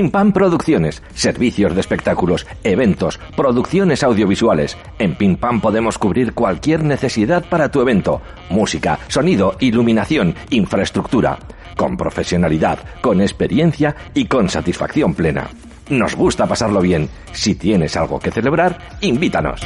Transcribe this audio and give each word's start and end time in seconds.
Pim 0.00 0.10
Pam 0.10 0.32
Producciones, 0.32 1.02
servicios 1.12 1.74
de 1.74 1.80
espectáculos, 1.82 2.46
eventos, 2.64 3.20
producciones 3.36 4.02
audiovisuales. 4.02 4.78
En 4.98 5.14
Pim 5.14 5.36
Pam 5.36 5.60
podemos 5.60 5.98
cubrir 5.98 6.32
cualquier 6.32 6.82
necesidad 6.82 7.44
para 7.44 7.70
tu 7.70 7.82
evento. 7.82 8.22
Música, 8.48 8.98
sonido, 9.08 9.56
iluminación, 9.60 10.34
infraestructura. 10.48 11.38
Con 11.76 11.98
profesionalidad, 11.98 12.78
con 13.02 13.20
experiencia 13.20 13.94
y 14.14 14.24
con 14.24 14.48
satisfacción 14.48 15.12
plena. 15.12 15.50
Nos 15.90 16.16
gusta 16.16 16.46
pasarlo 16.46 16.80
bien. 16.80 17.10
Si 17.32 17.54
tienes 17.56 17.94
algo 17.94 18.18
que 18.18 18.30
celebrar, 18.30 18.78
invítanos. 19.02 19.60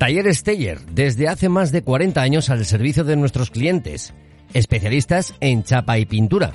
Taller 0.00 0.34
Steyer, 0.34 0.80
desde 0.86 1.28
hace 1.28 1.50
más 1.50 1.72
de 1.72 1.82
40 1.82 2.22
años 2.22 2.48
al 2.48 2.64
servicio 2.64 3.04
de 3.04 3.16
nuestros 3.16 3.50
clientes, 3.50 4.14
especialistas 4.54 5.34
en 5.40 5.62
chapa 5.62 5.98
y 5.98 6.06
pintura. 6.06 6.54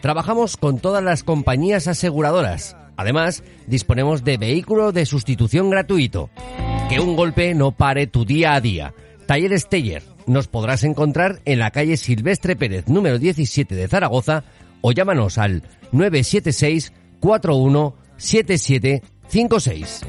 Trabajamos 0.00 0.56
con 0.56 0.78
todas 0.78 1.04
las 1.04 1.22
compañías 1.22 1.86
aseguradoras. 1.86 2.78
Además, 2.96 3.44
disponemos 3.66 4.24
de 4.24 4.38
vehículo 4.38 4.92
de 4.92 5.04
sustitución 5.04 5.68
gratuito. 5.68 6.30
Que 6.88 6.98
un 6.98 7.14
golpe 7.14 7.54
no 7.54 7.72
pare 7.72 8.06
tu 8.06 8.24
día 8.24 8.54
a 8.54 8.62
día. 8.62 8.94
Taller 9.26 9.60
Steyer. 9.60 10.02
Nos 10.26 10.48
podrás 10.48 10.82
encontrar 10.82 11.42
en 11.44 11.58
la 11.58 11.70
calle 11.70 11.98
Silvestre 11.98 12.56
Pérez, 12.56 12.88
número 12.88 13.18
17 13.18 13.74
de 13.74 13.86
Zaragoza, 13.86 14.44
o 14.80 14.92
llámanos 14.92 15.36
al 15.36 15.62
976 15.92 16.94
41 17.20 17.94
7756. 18.16 20.00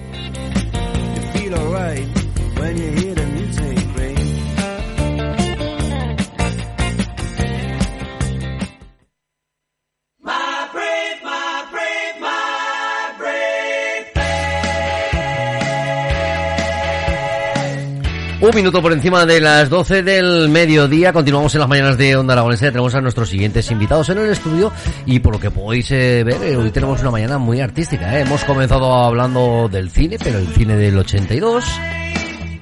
Un 18.42 18.56
minuto 18.56 18.82
por 18.82 18.94
encima 18.94 19.26
de 19.26 19.42
las 19.42 19.70
12 19.70 20.02
del 20.02 20.50
mediodía. 20.50 21.14
Continuamos 21.14 21.54
en 21.54 21.60
las 21.60 21.70
mañanas 21.70 21.98
de 21.98 22.16
Onda 22.16 22.34
Aragonesa. 22.34 22.72
Tenemos 22.72 22.96
a 22.96 23.02
nuestros 23.02 23.30
siguientes 23.30 23.70
invitados 23.70 24.10
en 24.10 24.18
el 24.18 24.32
estudio 24.32 24.72
y 25.06 25.20
por 25.20 25.34
lo 25.34 25.40
que 25.40 25.52
podéis 25.52 25.92
eh, 25.92 26.24
ver, 26.24 26.42
eh, 26.42 26.56
hoy 26.56 26.72
tenemos 26.72 27.00
una 27.02 27.12
mañana 27.12 27.38
muy 27.38 27.60
artística. 27.60 28.18
¿eh? 28.18 28.22
Hemos 28.22 28.44
comenzado 28.46 28.92
hablando 28.92 29.70
del 29.70 29.92
cine, 29.92 30.18
pero 30.24 30.40
el 30.40 30.48
cine 30.48 30.78
del 30.78 30.98
82. 30.98 31.66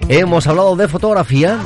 Hemos 0.09 0.47
hablado 0.47 0.75
de 0.77 0.87
fotografía. 0.87 1.57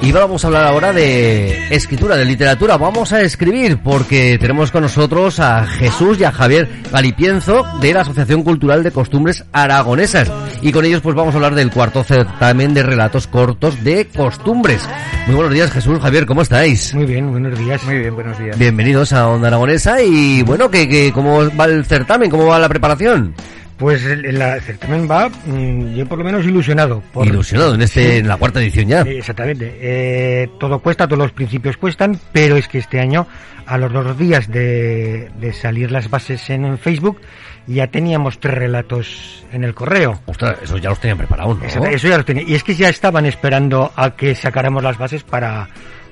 Y 0.00 0.12
vamos 0.12 0.44
a 0.44 0.46
hablar 0.46 0.66
ahora 0.66 0.92
de 0.92 1.74
escritura, 1.74 2.16
de 2.16 2.24
literatura. 2.24 2.76
Vamos 2.76 3.12
a 3.12 3.22
escribir 3.22 3.78
porque 3.82 4.36
tenemos 4.38 4.70
con 4.70 4.82
nosotros 4.82 5.40
a 5.40 5.66
Jesús 5.66 6.20
y 6.20 6.24
a 6.24 6.30
Javier 6.30 6.68
Galipienzo 6.92 7.64
de 7.80 7.94
la 7.94 8.02
Asociación 8.02 8.42
Cultural 8.42 8.84
de 8.84 8.92
Costumbres 8.92 9.44
Aragonesas. 9.50 10.30
Y 10.62 10.70
con 10.70 10.84
ellos 10.84 11.00
pues 11.00 11.16
vamos 11.16 11.34
a 11.34 11.38
hablar 11.38 11.54
del 11.54 11.70
cuarto 11.70 12.04
certamen 12.04 12.74
de 12.74 12.82
relatos 12.82 13.26
cortos 13.26 13.82
de 13.82 14.06
costumbres. 14.06 14.86
Muy 15.26 15.34
buenos 15.34 15.52
días 15.52 15.72
Jesús, 15.72 15.98
Javier, 16.00 16.26
¿cómo 16.26 16.42
estáis? 16.42 16.94
Muy 16.94 17.06
bien, 17.06 17.30
buenos 17.30 17.58
días. 17.58 17.82
Muy 17.84 17.98
bien, 17.98 18.14
buenos 18.14 18.38
días. 18.38 18.56
Bienvenidos 18.56 19.12
a 19.12 19.26
Onda 19.28 19.48
Aragonesa 19.48 20.00
y 20.00 20.42
bueno, 20.42 20.70
que, 20.70 20.88
que, 20.88 21.12
¿cómo 21.12 21.50
va 21.56 21.64
el 21.64 21.84
certamen? 21.84 22.30
¿Cómo 22.30 22.46
va 22.46 22.58
la 22.58 22.68
preparación? 22.68 23.34
Pues 23.78 24.04
el, 24.04 24.24
el 24.24 24.60
certamen 24.60 25.08
va, 25.08 25.28
mm, 25.28 25.94
yo 25.94 26.06
por 26.06 26.18
lo 26.18 26.24
menos 26.24 26.44
ilusionado. 26.44 27.00
Por, 27.12 27.24
ilusionado 27.26 27.76
en 27.76 27.82
este, 27.82 28.18
en 28.18 28.26
la 28.26 28.36
cuarta 28.36 28.60
edición 28.60 28.88
ya. 28.88 29.02
Exactamente. 29.02 29.78
Eh, 29.80 30.50
todo 30.58 30.80
cuesta, 30.80 31.06
todos 31.06 31.22
los 31.22 31.32
principios 31.32 31.76
cuestan, 31.76 32.18
pero 32.32 32.56
es 32.56 32.66
que 32.66 32.78
este 32.78 32.98
año, 32.98 33.28
a 33.66 33.78
los 33.78 33.92
dos 33.92 34.18
días 34.18 34.50
de, 34.50 35.30
de 35.38 35.52
salir 35.52 35.92
las 35.92 36.10
bases 36.10 36.50
en, 36.50 36.76
Facebook, 36.76 37.20
ya 37.68 37.86
teníamos 37.86 38.40
tres 38.40 38.54
relatos 38.54 39.46
en 39.52 39.62
el 39.62 39.74
correo. 39.74 40.20
Ostras, 40.26 40.56
eso 40.60 40.76
ya 40.78 40.88
los 40.88 40.98
tenían 40.98 41.18
preparados, 41.18 41.56
¿no? 41.56 41.64
Eso, 41.64 41.84
eso 41.86 42.08
ya 42.08 42.16
los 42.16 42.26
tenían. 42.26 42.48
Y 42.48 42.54
es 42.54 42.64
que 42.64 42.74
ya 42.74 42.88
estaban 42.88 43.26
esperando 43.26 43.92
a 43.94 44.10
que 44.10 44.34
sacáramos 44.34 44.82
las 44.82 44.98
bases 44.98 45.22
para, 45.22 45.68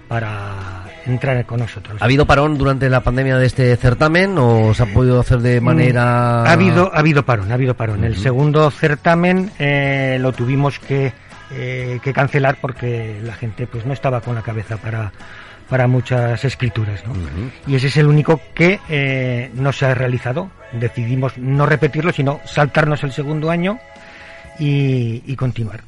para 0.06 0.85
entrar 1.06 1.44
con 1.46 1.60
nosotros. 1.60 2.00
¿Ha 2.00 2.04
habido 2.04 2.26
parón 2.26 2.58
durante 2.58 2.88
la 2.90 3.00
pandemia 3.00 3.38
de 3.38 3.46
este 3.46 3.76
certamen 3.76 4.36
o 4.38 4.74
se 4.74 4.82
ha 4.82 4.86
podido 4.86 5.20
hacer 5.20 5.38
de 5.38 5.60
manera...? 5.60 6.42
Ha 6.42 6.52
habido, 6.52 6.90
ha 6.92 6.98
habido 6.98 7.24
parón, 7.24 7.50
ha 7.50 7.54
habido 7.54 7.74
parón. 7.74 8.04
El 8.04 8.16
segundo 8.16 8.70
certamen 8.70 9.50
eh, 9.58 10.18
lo 10.20 10.32
tuvimos 10.32 10.78
que, 10.78 11.12
eh, 11.52 12.00
que 12.02 12.12
cancelar 12.12 12.58
porque 12.60 13.20
la 13.22 13.34
gente 13.34 13.66
pues 13.66 13.86
no 13.86 13.92
estaba 13.92 14.20
con 14.20 14.34
la 14.34 14.42
cabeza 14.42 14.76
para 14.76 15.12
para 15.68 15.88
muchas 15.88 16.44
escrituras. 16.44 17.02
¿no? 17.06 17.14
Y 17.66 17.74
ese 17.74 17.88
es 17.88 17.96
el 17.96 18.06
único 18.06 18.40
que 18.54 18.78
eh, 18.88 19.50
no 19.54 19.72
se 19.72 19.86
ha 19.86 19.94
realizado. 19.94 20.50
Decidimos 20.72 21.36
no 21.38 21.66
repetirlo, 21.66 22.12
sino 22.12 22.40
saltarnos 22.44 23.02
el 23.02 23.12
segundo 23.12 23.50
año 23.50 23.78
y, 24.58 25.22
y, 25.26 25.36
continuar. 25.36 25.82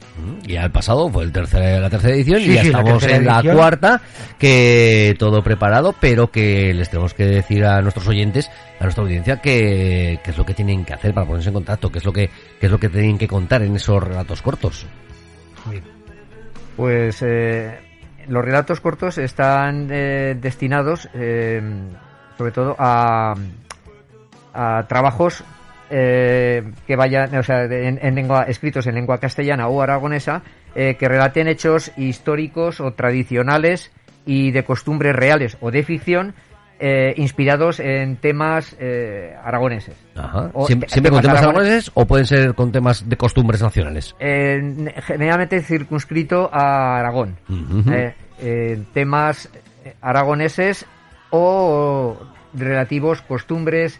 Y 0.47 0.56
al 0.56 0.71
pasado 0.71 1.09
fue 1.11 1.25
el 1.25 1.33
tercer, 1.33 1.81
la 1.81 1.91
tercera 1.91 2.15
edición 2.15 2.41
sí, 2.41 2.51
y 2.51 2.55
ya 2.55 2.61
sí, 2.62 2.67
estamos 2.69 3.03
la 3.03 3.17
en 3.17 3.27
la 3.27 3.34
edición. 3.37 3.56
cuarta, 3.56 4.01
que 4.39 5.17
todo 5.19 5.43
preparado, 5.43 5.95
pero 6.01 6.31
que 6.31 6.73
les 6.75 6.91
tenemos 6.91 7.15
que 7.15 7.25
decir 7.25 7.65
a 7.65 7.81
nuestros 7.81 8.07
oyentes, 8.09 8.51
a 8.81 8.84
nuestra 8.84 9.05
audiencia, 9.05 9.41
que, 9.41 10.21
que 10.23 10.31
es 10.31 10.39
lo 10.39 10.45
que 10.45 10.55
tienen 10.55 10.84
que 10.84 10.95
hacer 10.95 11.15
para 11.15 11.27
ponerse 11.27 11.49
en 11.49 11.55
contacto, 11.55 11.91
qué 11.91 11.99
es 11.99 12.05
lo 12.05 12.12
que, 12.12 12.31
qué 12.61 12.67
es 12.67 12.73
lo 12.73 12.78
que 12.78 12.89
tienen 12.89 13.19
que 13.19 13.28
contar 13.28 13.62
en 13.62 13.77
esos 13.77 14.03
relatos 14.03 14.43
cortos. 14.43 14.87
Pues 16.77 17.23
eh, 17.23 17.78
los 18.28 18.45
relatos 18.45 18.81
cortos 18.81 19.19
están 19.19 19.89
eh, 19.91 20.37
destinados 20.41 21.09
eh, 21.15 21.61
sobre 22.37 22.53
todo 22.53 22.77
a, 22.78 23.34
a 24.55 24.87
trabajos 24.89 25.43
eh, 25.91 26.62
que 26.87 26.97
vayan, 26.97 27.34
o 27.37 27.43
sea, 27.43 27.65
en, 27.65 27.99
en, 28.03 28.15
lengua, 28.15 28.44
escritos 28.44 28.87
en 28.87 28.94
lengua 28.94 29.19
castellana 29.19 29.69
o 29.69 29.81
aragonesa, 29.81 30.43
eh, 30.75 30.97
que 30.99 31.09
relaten 31.09 31.49
hechos 31.49 31.93
históricos 31.97 32.81
o 32.81 32.93
tradicionales 32.93 33.91
y 34.27 34.50
de 34.50 34.65
costumbres 34.65 35.16
reales 35.16 35.56
o 35.60 35.71
de 35.71 35.82
ficción, 35.82 36.34
eh, 36.81 37.15
inspirados 37.16 37.81
en 37.81 38.16
temas 38.16 38.77
eh, 38.78 39.34
aragoneses. 39.43 39.97
Ajá. 40.15 40.50
O, 40.53 40.66
¿Siempre, 40.66 40.88
siempre 40.88 41.10
con 41.10 41.22
temas 41.22 41.43
aragoneses 41.43 41.91
o 41.94 42.06
pueden 42.06 42.27
ser 42.27 42.54
con 42.54 42.71
temas 42.71 43.09
de 43.09 43.16
costumbres 43.16 43.60
nacionales? 43.60 44.15
Eh, 44.21 44.93
generalmente 45.04 45.60
circunscrito 45.62 46.48
a 46.53 46.98
Aragón. 47.00 47.37
Uh 47.48 47.54
-huh. 47.54 48.84
temas 48.94 49.48
aragoneses 50.00 50.87
o 51.31 52.16
relativos 52.54 53.22
costumbres, 53.22 53.98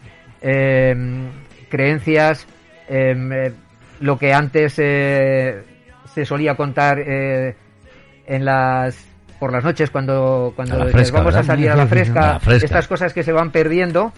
creencias, 1.69 2.45
eh, 2.87 3.51
lo 3.99 4.17
que 4.17 4.33
antes 4.33 4.75
eh, 4.77 5.61
se 6.13 6.25
solía 6.25 6.55
contar 6.55 6.99
eh, 6.99 7.55
en 8.25 8.45
las 8.45 9.05
por 9.39 9.53
las 9.53 9.63
noches 9.63 9.89
cuando 9.89 10.53
cuando 10.55 10.89
fresca, 10.89 11.17
vamos 11.19 11.33
¿verdad? 11.33 11.41
a 11.41 11.53
salir 11.53 11.69
a 11.69 11.75
la 11.75 11.87
fresca, 11.87 12.33
la 12.33 12.39
fresca, 12.39 12.65
estas 12.65 12.87
cosas 12.87 13.13
que 13.13 13.23
se 13.23 13.31
van 13.31 13.51
perdiendo 13.51 14.11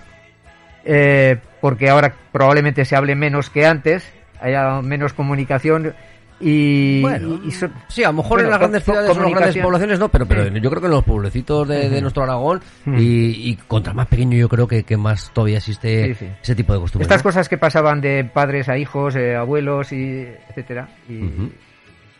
eh, 0.83 1.37
porque 1.59 1.89
ahora 1.89 2.13
probablemente 2.31 2.85
se 2.85 2.95
hable 2.95 3.15
menos 3.15 3.49
que 3.49 3.65
antes, 3.65 4.11
haya 4.39 4.81
menos 4.81 5.13
comunicación 5.13 5.93
y, 6.41 7.01
bueno, 7.01 7.39
y, 7.43 7.47
y 7.47 7.51
so, 7.51 7.69
sí, 7.87 8.03
a 8.03 8.07
lo 8.07 8.13
mejor 8.13 8.39
bueno, 8.39 8.45
en 8.45 8.49
las 8.51 8.59
grandes 8.59 8.83
ciudades 8.83 9.09
o 9.09 9.13
en 9.13 9.21
las 9.21 9.31
grandes 9.31 9.63
poblaciones 9.63 9.99
no, 9.99 10.09
pero, 10.09 10.25
pero 10.25 10.47
yo 10.47 10.69
creo 10.69 10.81
que 10.81 10.87
en 10.87 10.91
los 10.91 11.03
pueblecitos 11.03 11.67
de, 11.67 11.89
de 11.89 12.01
nuestro 12.01 12.23
Aragón 12.23 12.61
y, 12.85 13.51
y, 13.51 13.55
contra 13.67 13.93
más 13.93 14.07
pequeño 14.07 14.37
yo 14.37 14.49
creo 14.49 14.67
que, 14.67 14.83
que 14.83 14.97
más 14.97 15.31
todavía 15.33 15.57
existe 15.57 16.13
sí, 16.13 16.25
sí. 16.25 16.31
ese 16.41 16.55
tipo 16.55 16.73
de 16.73 16.79
costumbres. 16.79 17.05
Estas 17.05 17.21
¿no? 17.21 17.29
cosas 17.29 17.47
que 17.47 17.57
pasaban 17.57 18.01
de 18.01 18.23
padres 18.25 18.69
a 18.69 18.77
hijos, 18.77 19.15
eh, 19.15 19.35
abuelos 19.35 19.91
y 19.91 20.27
etcétera 20.49 20.89
y, 21.07 21.17
uh 21.17 21.25
-huh. 21.25 21.51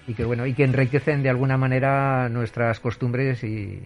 y 0.07 0.13
que 0.13 0.23
bueno 0.23 0.45
y 0.45 0.53
que 0.53 0.63
enriquecen 0.63 1.23
de 1.23 1.29
alguna 1.29 1.57
manera 1.57 2.29
nuestras 2.29 2.79
costumbres 2.79 3.43
y 3.43 3.81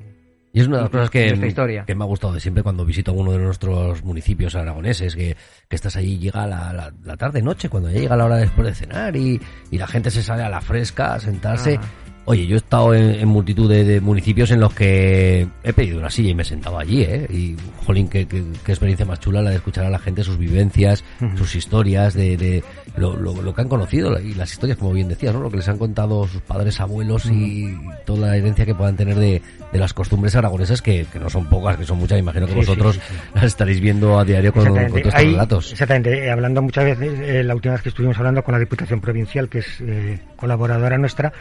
y 0.55 0.61
es 0.61 0.67
una 0.67 0.77
de 0.77 0.83
las 0.83 0.89
cosas 0.89 1.09
que, 1.09 1.83
que, 1.85 1.95
me 1.95 2.03
ha 2.05 2.07
gustado 2.07 2.31
de 2.31 2.39
siempre 2.39 2.63
cuando 2.63 2.85
visito 2.85 3.11
uno 3.11 3.33
de 3.33 3.39
nuestros 3.39 4.01
municipios 4.05 4.55
aragoneses, 4.55 5.13
que, 5.13 5.35
que 5.67 5.75
estás 5.75 5.97
allí, 5.97 6.17
llega 6.17 6.47
la, 6.47 6.71
la, 6.71 6.93
la 7.03 7.17
tarde-noche, 7.17 7.67
cuando 7.67 7.89
ya 7.89 7.99
llega 7.99 8.15
la 8.15 8.23
hora 8.23 8.37
después 8.37 8.65
de 8.65 8.73
cenar 8.73 9.17
y, 9.17 9.37
y, 9.69 9.77
la 9.77 9.85
gente 9.85 10.09
se 10.09 10.23
sale 10.23 10.43
a 10.43 10.49
la 10.49 10.61
fresca 10.61 11.15
a 11.15 11.19
sentarse. 11.19 11.77
Oye, 12.27 12.47
yo 12.47 12.55
he 12.55 12.57
estado 12.57 12.95
en, 12.95 13.27
multitud 13.27 13.69
de, 13.69 14.01
municipios 14.01 14.49
en 14.49 14.59
los 14.59 14.73
que 14.73 15.47
he 15.63 15.73
pedido 15.73 15.99
una 15.99 16.09
silla 16.09 16.31
y 16.31 16.33
me 16.33 16.41
he 16.41 16.45
sentado 16.45 16.79
allí, 16.79 17.03
¿eh? 17.03 17.27
Y, 17.29 17.55
jolín, 17.85 18.07
qué, 18.07 18.27
qué, 18.27 18.39
experiencia 18.67 19.05
más 19.05 19.19
chula 19.19 19.43
la 19.43 19.51
de 19.51 19.57
escuchar 19.57 19.85
a 19.85 19.91
la 19.91 19.99
gente 19.99 20.23
sus 20.23 20.39
vivencias, 20.39 21.03
sus 21.37 21.55
historias, 21.55 22.15
de, 22.15 22.35
de 22.35 22.63
lo, 22.97 23.15
lo, 23.15 23.53
que 23.53 23.61
han 23.61 23.69
conocido 23.69 24.19
y 24.19 24.33
las 24.33 24.51
historias, 24.51 24.79
como 24.79 24.91
bien 24.91 25.07
decías, 25.07 25.35
¿no? 25.35 25.41
Lo 25.41 25.51
que 25.51 25.57
les 25.57 25.67
han 25.69 25.77
contado 25.77 26.27
sus 26.27 26.41
padres, 26.41 26.79
abuelos 26.79 27.27
y 27.27 27.77
toda 28.05 28.29
la 28.29 28.37
herencia 28.37 28.65
que 28.65 28.73
puedan 28.73 28.95
tener 28.95 29.17
de, 29.17 29.43
de 29.71 29.79
las 29.79 29.93
costumbres 29.93 30.35
aragonesas, 30.35 30.81
que, 30.81 31.05
que, 31.11 31.19
no 31.19 31.29
son 31.29 31.45
pocas, 31.45 31.77
que 31.77 31.85
son 31.85 31.99
muchas. 31.99 32.17
Imagino 32.17 32.47
que 32.47 32.55
vosotros 32.55 32.99
las 33.35 33.43
estaréis 33.43 33.79
viendo 33.79 34.17
a 34.17 34.25
diario 34.25 34.51
con, 34.51 34.65
con 34.65 34.73
todos 34.73 34.97
estos 34.97 35.13
relatos. 35.13 35.71
Exactamente. 35.73 36.25
Eh, 36.25 36.31
hablando 36.31 36.63
muchas 36.63 36.85
veces, 36.85 37.19
eh, 37.19 37.43
la 37.43 37.53
última 37.53 37.75
vez 37.75 37.83
que 37.83 37.89
estuvimos 37.89 38.17
hablando 38.17 38.43
con 38.43 38.53
la 38.53 38.59
Diputación 38.59 38.99
Provincial, 38.99 39.47
que 39.47 39.59
es 39.59 39.81
eh, 39.81 40.19
colaboradora 40.35 40.97
nuestra, 40.97 41.33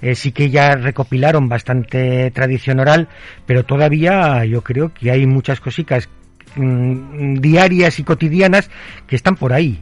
eh, 0.00 0.14
sí 0.14 0.29
que 0.32 0.50
ya 0.50 0.74
recopilaron 0.76 1.48
bastante 1.48 2.30
tradición 2.30 2.80
oral, 2.80 3.08
pero 3.46 3.64
todavía 3.64 4.44
yo 4.44 4.62
creo 4.62 4.92
que 4.92 5.10
hay 5.10 5.26
muchas 5.26 5.60
cositas 5.60 6.08
mm, 6.56 7.36
diarias 7.36 7.98
y 7.98 8.04
cotidianas 8.04 8.70
que 9.06 9.16
están 9.16 9.36
por 9.36 9.52
ahí 9.52 9.78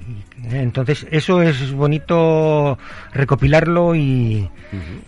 entonces, 0.50 1.06
eso 1.10 1.42
es 1.42 1.72
bonito 1.72 2.78
recopilarlo 3.12 3.94
y, 3.94 4.48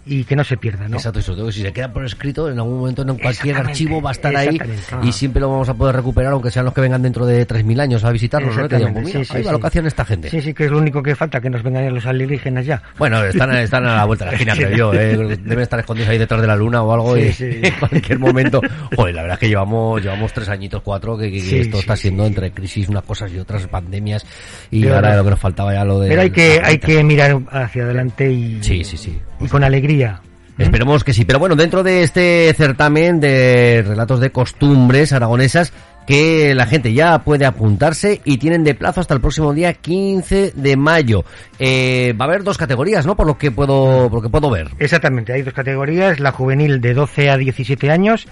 y 0.05 0.25
que 0.25 0.35
no 0.35 0.43
se 0.43 0.57
pierda, 0.57 0.89
¿no? 0.89 0.97
Exacto, 0.97 1.21
eso. 1.21 1.53
Si 1.53 1.63
se 1.63 1.73
queda 1.73 1.93
por 1.93 2.05
escrito, 2.05 2.51
en 2.51 2.59
algún 2.59 2.81
momento 2.81 3.03
en 3.03 3.17
cualquier 3.17 3.57
archivo 3.57 4.03
va 4.03 4.11
a 4.11 4.13
estar 4.13 4.35
ahí 4.35 4.59
y 5.03 5.13
siempre 5.13 5.41
lo 5.41 5.51
vamos 5.51 5.69
a 5.69 5.75
poder 5.75 5.97
recuperar, 5.97 6.33
aunque 6.33 6.51
sean 6.51 6.65
los 6.65 6.75
que 6.75 6.81
vengan 6.81 7.03
dentro 7.03 7.27
de 7.27 7.47
3.000 7.47 7.81
años 7.81 8.05
a 8.05 8.11
visitarnos, 8.11 8.57
¿no? 8.57 8.69
Que 8.69 8.77
digan, 8.77 9.07
sí, 9.07 9.25
sí, 9.25 9.37
ahí 9.37 9.43
va 9.45 9.53
locación 9.53 9.87
esta 9.87 10.05
gente. 10.05 10.31
Sí, 10.31 10.41
sí, 10.41 10.53
que 10.53 10.65
es 10.65 10.71
lo 10.71 10.79
único 10.79 11.03
que 11.03 11.15
falta, 11.15 11.41
que 11.41 11.49
nos 11.49 11.63
vengan 11.63 11.93
los 11.95 12.07
alienígenas 12.07 12.67
ya. 12.67 12.83
Bueno, 12.99 13.23
están, 13.25 13.55
están 13.57 13.87
a 13.87 13.97
la 13.97 14.05
vuelta 14.05 14.25
de 14.25 14.31
la 14.33 14.37
esquina, 14.37 14.55
creo 14.57 14.77
yo. 14.77 14.95
¿eh? 14.95 15.17
Deben 15.17 15.61
estar 15.61 15.79
escondidos 15.79 16.11
ahí 16.11 16.19
detrás 16.19 16.41
de 16.41 16.47
la 16.47 16.57
luna 16.57 16.83
o 16.83 16.93
algo 16.93 17.17
y 17.17 17.35
en 17.39 17.75
cualquier 17.79 18.19
momento... 18.19 18.61
Joder, 18.97 19.15
la 19.15 19.23
verdad 19.23 19.35
es 19.37 19.41
que 19.41 19.49
llevamos, 19.49 20.03
llevamos 20.03 20.33
tres 20.33 20.49
añitos, 20.49 20.83
cuatro, 20.83 21.17
que, 21.17 21.61
esto 21.61 21.79
está 21.79 21.97
siendo 21.97 22.27
entre 22.27 22.51
crisis 22.51 22.89
unas 22.89 23.05
cosas 23.05 23.31
y 23.33 23.39
otras 23.39 23.67
pandemias 23.69 24.27
y 24.71 24.87
ahora 24.89 25.20
lo 25.21 25.25
que 25.25 25.31
nos 25.31 25.41
faltaba 25.41 25.73
ya 25.73 25.85
lo 25.85 26.01
de... 26.01 26.09
Pero 26.09 26.23
hay 26.23 26.31
que, 26.31 26.61
hay 26.63 26.79
que 26.79 27.03
mirar 27.05 27.39
hacia 27.51 27.85
adelante 27.85 28.31
y, 28.31 28.63
sí, 28.63 28.85
sí, 28.85 28.97
sí. 28.97 29.19
y 29.41 29.49
con 29.49 29.63
alegría. 29.65 30.21
Esperemos 30.59 31.05
que 31.05 31.15
sí. 31.15 31.25
Pero 31.25 31.39
bueno, 31.39 31.57
dentro 31.57 31.83
de 31.83 32.03
este 32.03 32.53
certamen 32.55 33.19
de 33.19 33.83
relatos 33.87 34.21
de 34.21 34.31
costumbres 34.31 35.13
aragonesas, 35.13 35.73
que 36.07 36.55
la 36.55 36.67
gente 36.67 36.93
ya 36.93 37.21
puede 37.21 37.47
apuntarse 37.47 38.21
y 38.25 38.39
tienen 38.39 38.65
de 38.65 38.75
plazo 38.75 39.01
hasta 39.01 39.15
el 39.15 39.21
próximo 39.21 39.55
día 39.55 39.73
15 39.73 40.53
de 40.55 40.77
mayo. 40.77 41.25
Eh, 41.59 42.15
va 42.21 42.25
a 42.27 42.29
haber 42.29 42.43
dos 42.43 42.59
categorías, 42.59 43.07
¿no? 43.07 43.17
Por 43.17 43.27
lo 43.27 43.39
que 43.39 43.51
puedo, 43.51 44.09
por 44.11 44.19
lo 44.19 44.23
que 44.23 44.29
puedo 44.29 44.51
ver. 44.51 44.69
Exactamente, 44.79 45.33
hay 45.33 45.43
dos 45.43 45.55
categorías, 45.55 46.21
la 46.21 46.33
juvenil 46.33 46.81
de 46.81 46.95
12 46.95 47.31
a 47.31 47.37
17 47.37 47.91
años 47.91 48.27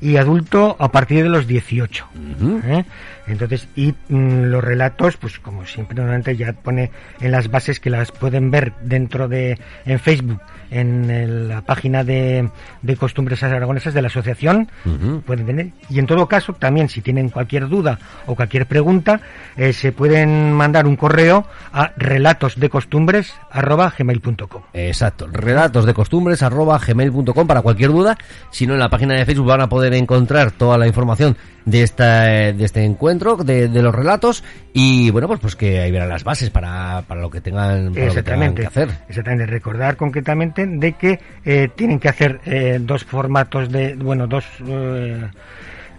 y 0.00 0.16
adulto 0.16 0.76
a 0.78 0.90
partir 0.90 1.22
de 1.22 1.28
los 1.28 1.46
18. 1.46 2.06
¿eh? 2.66 2.84
Entonces, 3.26 3.68
y 3.74 3.94
mm, 4.08 4.44
los 4.44 4.62
relatos, 4.62 5.16
pues 5.16 5.38
como 5.38 5.64
siempre 5.66 5.96
normalmente 5.96 6.36
ya 6.36 6.52
pone 6.52 6.90
en 7.20 7.30
las 7.30 7.50
bases 7.50 7.80
que 7.80 7.88
las 7.90 8.12
pueden 8.12 8.50
ver 8.50 8.72
dentro 8.82 9.28
de 9.28 9.58
en 9.86 9.98
Facebook, 9.98 10.40
en 10.70 11.48
la 11.48 11.62
página 11.62 12.04
de, 12.04 12.48
de 12.82 12.96
costumbres 12.96 13.42
aragonesas 13.42 13.94
de 13.94 14.02
la 14.02 14.08
asociación, 14.08 14.68
pueden 15.24 15.46
tener. 15.46 15.68
Y 15.88 15.98
en 15.98 16.04
todo 16.06 16.26
caso, 16.26 16.52
también 16.52 16.88
si 16.88 17.00
tienen 17.00 17.30
cualquier 17.30 17.68
duda 17.68 17.98
o 18.26 18.34
cualquier 18.34 18.66
pregunta, 18.66 19.20
eh, 19.56 19.72
se 19.72 19.92
pueden 19.92 20.52
mandar 20.52 20.86
un 20.86 20.96
correo 20.96 21.46
a 21.72 21.92
relatosdecostumbres@gmail.com. 21.96 24.62
Exacto, 24.72 25.28
relatosdecostumbres@gmail.com 25.28 27.46
para 27.46 27.62
cualquier 27.62 27.90
duda. 27.90 28.18
Si 28.50 28.66
no, 28.66 28.74
en 28.74 28.80
la 28.80 28.90
página 28.90 29.14
de 29.14 29.24
Facebook 29.24 29.46
van 29.46 29.60
a 29.62 29.68
poder 29.68 29.94
encontrar 29.94 30.50
toda 30.50 30.76
la 30.76 30.88
información 30.88 31.36
de 31.64 31.82
esta 31.82 32.24
de 32.24 32.64
este 32.64 32.84
encuentro 32.84 33.36
de, 33.36 33.68
de, 33.68 33.82
los 33.82 33.94
relatos 33.94 34.44
y 34.72 35.10
bueno 35.10 35.28
pues 35.28 35.40
pues 35.40 35.56
que 35.56 35.80
ahí 35.80 35.90
verán 35.90 36.08
las 36.08 36.24
bases 36.24 36.50
para, 36.50 37.02
para 37.06 37.20
lo 37.20 37.30
que 37.30 37.40
tengan, 37.40 37.92
para 37.92 38.06
exactamente, 38.06 38.62
que, 38.62 38.66
hacer. 38.66 38.88
Exactamente. 39.08 39.46
Recordar 39.46 39.96
concretamente 39.96 40.66
de 40.66 40.92
que 40.92 41.20
eh, 41.44 41.68
tienen 41.74 41.98
que 41.98 42.08
hacer 42.08 42.40
eh, 42.44 42.78
dos 42.80 43.04
formatos 43.04 43.70
de 43.70 43.94
bueno 43.94 44.26
dos 44.26 44.44
eh, 44.66 45.28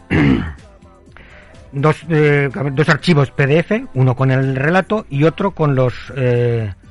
dos 1.71 2.05
dos 2.07 2.89
archivos 2.89 3.31
PDF 3.31 3.71
uno 3.93 4.15
con 4.15 4.31
el 4.31 4.55
relato 4.55 5.05
y 5.09 5.23
otro 5.23 5.51
con 5.51 5.75
los 5.75 6.13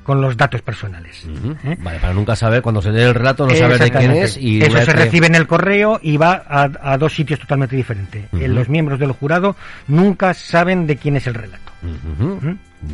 con 0.05 0.21
los 0.21 0.37
datos 0.37 0.63
personales. 0.63 1.27
¿eh? 1.65 1.77
Vale, 1.81 1.99
para 1.99 2.15
nunca 2.15 2.37
saber, 2.37 2.63
cuando 2.63 2.81
se 2.81 2.93
dé 2.93 3.03
el 3.05 3.15
relato, 3.15 3.47
no 3.47 3.55
saber 3.55 3.81
de 3.81 3.91
quién 3.91 4.13
es. 4.13 4.37
Y 4.37 4.63
Eso 4.63 4.79
se 4.79 4.93
recibe 4.93 5.27
en 5.27 5.35
el 5.35 5.49
correo 5.49 5.99
y 6.01 6.17
va 6.17 6.45
a, 6.47 6.97
dos 6.97 7.15
sitios 7.15 7.41
totalmente 7.41 7.75
diferentes. 7.75 8.27
Eh, 8.33 8.47
los 8.47 8.69
miembros 8.69 9.01
del 9.01 9.13
jurado 9.13 9.57
nunca 9.89 10.33
saben 10.35 10.87
de 10.87 10.97
quién 10.97 11.17
es 11.17 11.27
el 11.27 11.35
relato. 11.35 11.73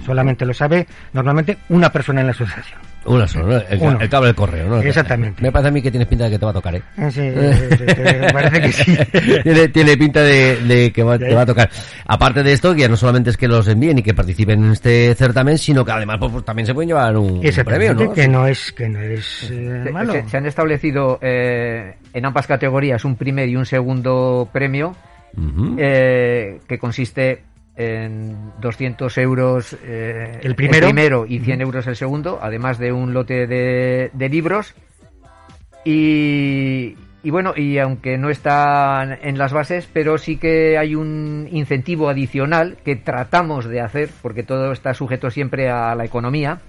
Solamente 0.07 0.47
lo 0.47 0.55
sabe 0.55 0.87
normalmente 1.13 1.59
una 1.69 1.91
persona 1.91 2.21
en 2.21 2.29
la 2.29 2.33
asociación. 2.33 2.90
Una 3.11 3.27
sola, 3.27 3.65
el, 3.69 4.09
cable 4.09 4.29
del 4.29 4.37
correo, 4.37 4.69
¿no? 4.69 4.81
Exactamente. 4.81 5.43
Me 5.43 5.51
parece 5.51 5.69
a 5.69 5.71
mí 5.73 5.83
que 5.83 5.91
tienes 5.91 6.07
pinta 6.07 6.25
de 6.25 6.31
que 6.31 6.39
te 6.39 6.45
va 6.45 6.53
a 6.53 6.55
tocar, 6.55 6.77
¿eh? 6.77 6.83
Sí, 7.11 7.21
me 7.21 8.33
parece 8.33 8.61
que 8.61 8.73
sí. 8.73 8.97
tiene, 9.73 9.97
pinta 9.97 10.23
de, 10.23 10.93
que 10.95 11.03
te 11.03 11.35
va 11.35 11.43
a 11.43 11.47
tocar. 11.47 11.69
Aparte 12.07 12.43
de 12.45 12.53
esto, 12.53 12.73
que 12.75 12.83
ya 12.83 12.89
no 12.89 12.97
solamente 12.97 13.31
es 13.31 13.37
que 13.37 13.49
los 13.49 13.67
envíen 13.67 13.99
y 13.99 14.03
que 14.03 14.15
participen 14.15 14.65
en 14.65 14.73
este 14.73 15.15
certamen, 15.17 15.59
sino 15.59 15.85
que 15.85 15.91
además 15.91 16.19
pues, 16.21 16.31
pues 16.31 16.45
también 16.45 16.67
se 16.67 16.75
pueden 16.75 16.89
llevar 16.89 17.17
un, 17.17 17.41
premio, 17.65 17.95
¿no? 17.95 18.13
Que 18.13 18.29
no 18.29 18.47
es, 18.47 18.73
que 18.73 18.89
no 18.89 19.01
es 19.01 19.51
eh, 19.51 19.91
malo. 19.93 20.15
Se, 20.29 20.37
han 20.37 20.47
establecido 20.47 21.19
eh, 21.21 21.97
en 22.13 22.25
ambas 22.25 22.47
categorías 22.47 23.05
un 23.05 23.17
primer 23.17 23.49
y 23.49 23.57
un 23.57 23.67
segundo 23.67 24.49
premio, 24.53 24.95
eh, 25.79 26.61
que 26.69 26.79
consiste 26.79 27.43
en 27.81 28.53
200 28.61 29.17
euros 29.19 29.77
eh, 29.83 30.39
el, 30.43 30.55
primero. 30.55 31.25
y 31.27 31.39
100 31.39 31.61
euros 31.63 31.87
el 31.87 31.97
segundo, 31.97 32.39
además 32.43 32.79
de 32.79 32.93
un 32.93 33.15
lote 33.15 33.47
de, 33.47 34.29
libros. 34.29 34.75
Y, 35.85 36.97
y, 37.23 37.31
bueno, 37.31 37.55
y 37.57 37.79
aunque 37.79 38.19
no 38.19 38.29
están 38.29 39.19
en 39.23 39.39
las 39.39 39.55
bases, 39.55 39.89
pero 39.91 40.19
sí 40.19 40.37
que 40.37 40.77
hay 40.77 40.95
un 40.95 41.49
incentivo 41.51 42.11
adicional 42.11 42.77
que 42.85 42.97
tratamos 42.97 43.65
de 43.65 43.81
hacer, 43.81 44.11
porque 44.21 44.43
todo 44.43 44.73
está 44.73 44.93
sujeto 44.93 45.31
siempre 45.31 45.71
a 45.71 45.95
la 45.95 46.05
economía, 46.05 46.61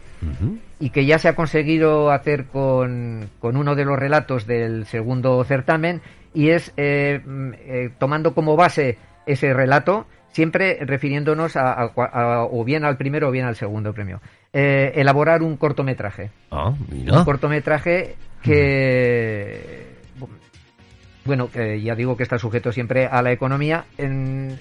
y 0.80 0.92
que 0.92 1.06
ya 1.06 1.18
se 1.18 1.28
ha 1.28 1.36
conseguido 1.36 2.12
hacer 2.12 2.46
con, 2.46 3.28
con, 3.40 3.58
uno 3.58 3.75
de 3.75 3.86
los 3.86 3.98
relatos 3.98 4.46
del 4.46 4.86
segundo 4.86 5.44
certamen, 5.44 6.01
y 6.34 6.50
es 6.50 6.72
eh, 6.77 7.22
mm, 7.25 7.51
eh, 7.58 7.89
tomando 7.98 8.34
como 8.34 8.56
base 8.56 8.98
ese 9.25 9.53
relato, 9.53 10.06
siempre 10.31 10.77
refiriéndonos 10.81 11.55
a, 11.55 11.91
o 11.95 12.63
bien 12.63 12.85
al 12.85 12.97
primero 12.97 13.29
o 13.29 13.31
bien 13.31 13.45
al 13.45 13.55
segundo 13.55 13.93
premio. 13.93 14.21
Eh, 14.53 14.93
elaborar 14.95 15.41
un 15.41 15.57
cortometraje. 15.57 16.31
Ah, 16.51 16.73
un 16.89 17.25
cortometraje 17.25 18.15
que, 18.41 19.88
bueno, 21.25 21.50
ya 21.53 21.95
digo 21.95 22.17
que 22.17 22.23
está 22.23 22.38
sujeto 22.38 22.71
siempre 22.71 23.05
a 23.05 23.21
la 23.21 23.31
economía. 23.31 23.85
En, 23.97 24.59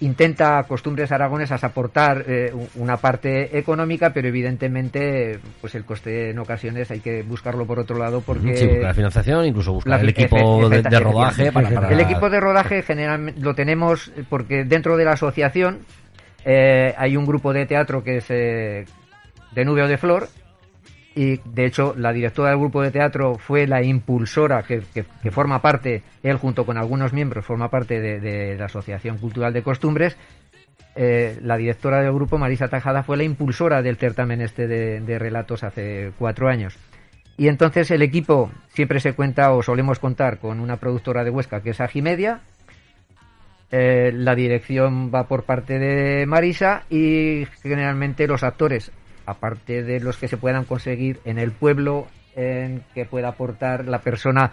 intenta 0.00 0.62
Costumbres 0.64 1.12
Aragonesas 1.12 1.62
aportar 1.64 2.24
eh, 2.26 2.52
una 2.76 2.96
parte 2.96 3.58
económica, 3.58 4.12
pero 4.12 4.28
evidentemente 4.28 5.38
pues 5.60 5.74
el 5.74 5.84
coste 5.84 6.30
en 6.30 6.38
ocasiones 6.38 6.90
hay 6.90 7.00
que 7.00 7.22
buscarlo 7.22 7.66
por 7.66 7.78
otro 7.78 7.98
lado 7.98 8.20
porque... 8.20 8.56
Sí, 8.56 8.68
la 8.80 8.94
financiación, 8.94 9.44
incluso 9.44 9.72
buscar 9.72 10.00
el 10.00 10.08
equipo 10.08 10.68
de, 10.68 10.82
rodaje 11.00 11.52
para, 11.52 11.88
El 11.88 12.00
equipo 12.00 12.30
de 12.30 12.40
rodaje 12.40 12.82
generalmente 12.82 13.40
lo 13.40 13.54
tenemos 13.54 14.10
porque 14.28 14.64
dentro 14.64 14.96
de 14.96 15.04
la 15.04 15.12
asociación 15.12 15.80
eh, 16.44 16.94
hay 16.96 17.16
un 17.16 17.26
grupo 17.26 17.52
de 17.52 17.66
teatro 17.66 18.02
que 18.02 18.18
es 18.18 18.26
eh, 18.30 18.86
de 19.52 19.64
Nube 19.64 19.82
o 19.82 19.88
de 19.88 19.98
Flor 19.98 20.28
y 21.20 21.38
de 21.44 21.66
hecho 21.66 21.92
la 21.98 22.14
directora 22.14 22.48
del 22.48 22.60
grupo 22.60 22.80
de 22.80 22.90
teatro 22.90 23.34
fue 23.34 23.66
la 23.66 23.82
impulsora 23.82 24.62
que, 24.62 24.80
forma 25.30 25.60
parte, 25.60 26.02
él 26.22 26.38
junto 26.38 26.64
con 26.64 26.78
algunos 26.78 27.12
miembros, 27.12 27.44
forma 27.44 27.68
parte 27.68 28.00
de, 28.00 28.56
la 28.56 28.64
Asociación 28.64 29.18
Cultural 29.18 29.52
de 29.52 29.62
Costumbres. 29.62 30.16
Eh, 30.96 31.38
la 31.42 31.58
directora 31.58 32.00
del 32.00 32.14
grupo, 32.14 32.38
Marisa 32.38 32.68
Tajada, 32.68 33.02
fue 33.02 33.18
la 33.18 33.24
impulsora 33.24 33.82
del 33.82 33.96
certamen 33.98 34.40
este 34.40 34.66
de, 34.66 35.18
relatos 35.18 35.62
hace 35.62 36.12
cuatro 36.18 36.48
años. 36.48 36.78
Y 37.36 37.48
entonces 37.48 37.90
el 37.90 38.00
equipo 38.00 38.50
siempre 38.68 38.98
se 38.98 39.12
cuenta 39.12 39.52
o 39.52 39.62
solemos 39.62 39.98
contar 39.98 40.38
con 40.38 40.58
una 40.58 40.78
productora 40.78 41.22
de 41.22 41.28
Huesca 41.28 41.60
que 41.60 41.70
es 41.70 41.82
Agimedia. 41.82 42.40
Eh, 43.70 44.10
la 44.14 44.34
dirección 44.34 45.12
va 45.14 45.28
por 45.28 45.44
parte 45.44 45.78
de 45.78 46.24
Marisa 46.24 46.84
y 46.88 47.46
generalmente 47.62 48.26
los 48.26 48.42
actores 48.42 48.90
aparte 49.30 49.82
de 49.82 50.00
los 50.00 50.16
que 50.16 50.28
se 50.28 50.36
puedan 50.36 50.64
conseguir 50.64 51.18
en 51.24 51.38
el 51.38 51.52
pueblo, 51.52 52.06
en 52.36 52.82
que 52.94 53.04
pueda 53.06 53.28
aportar 53.28 53.86
la 53.86 53.98
persona 54.00 54.50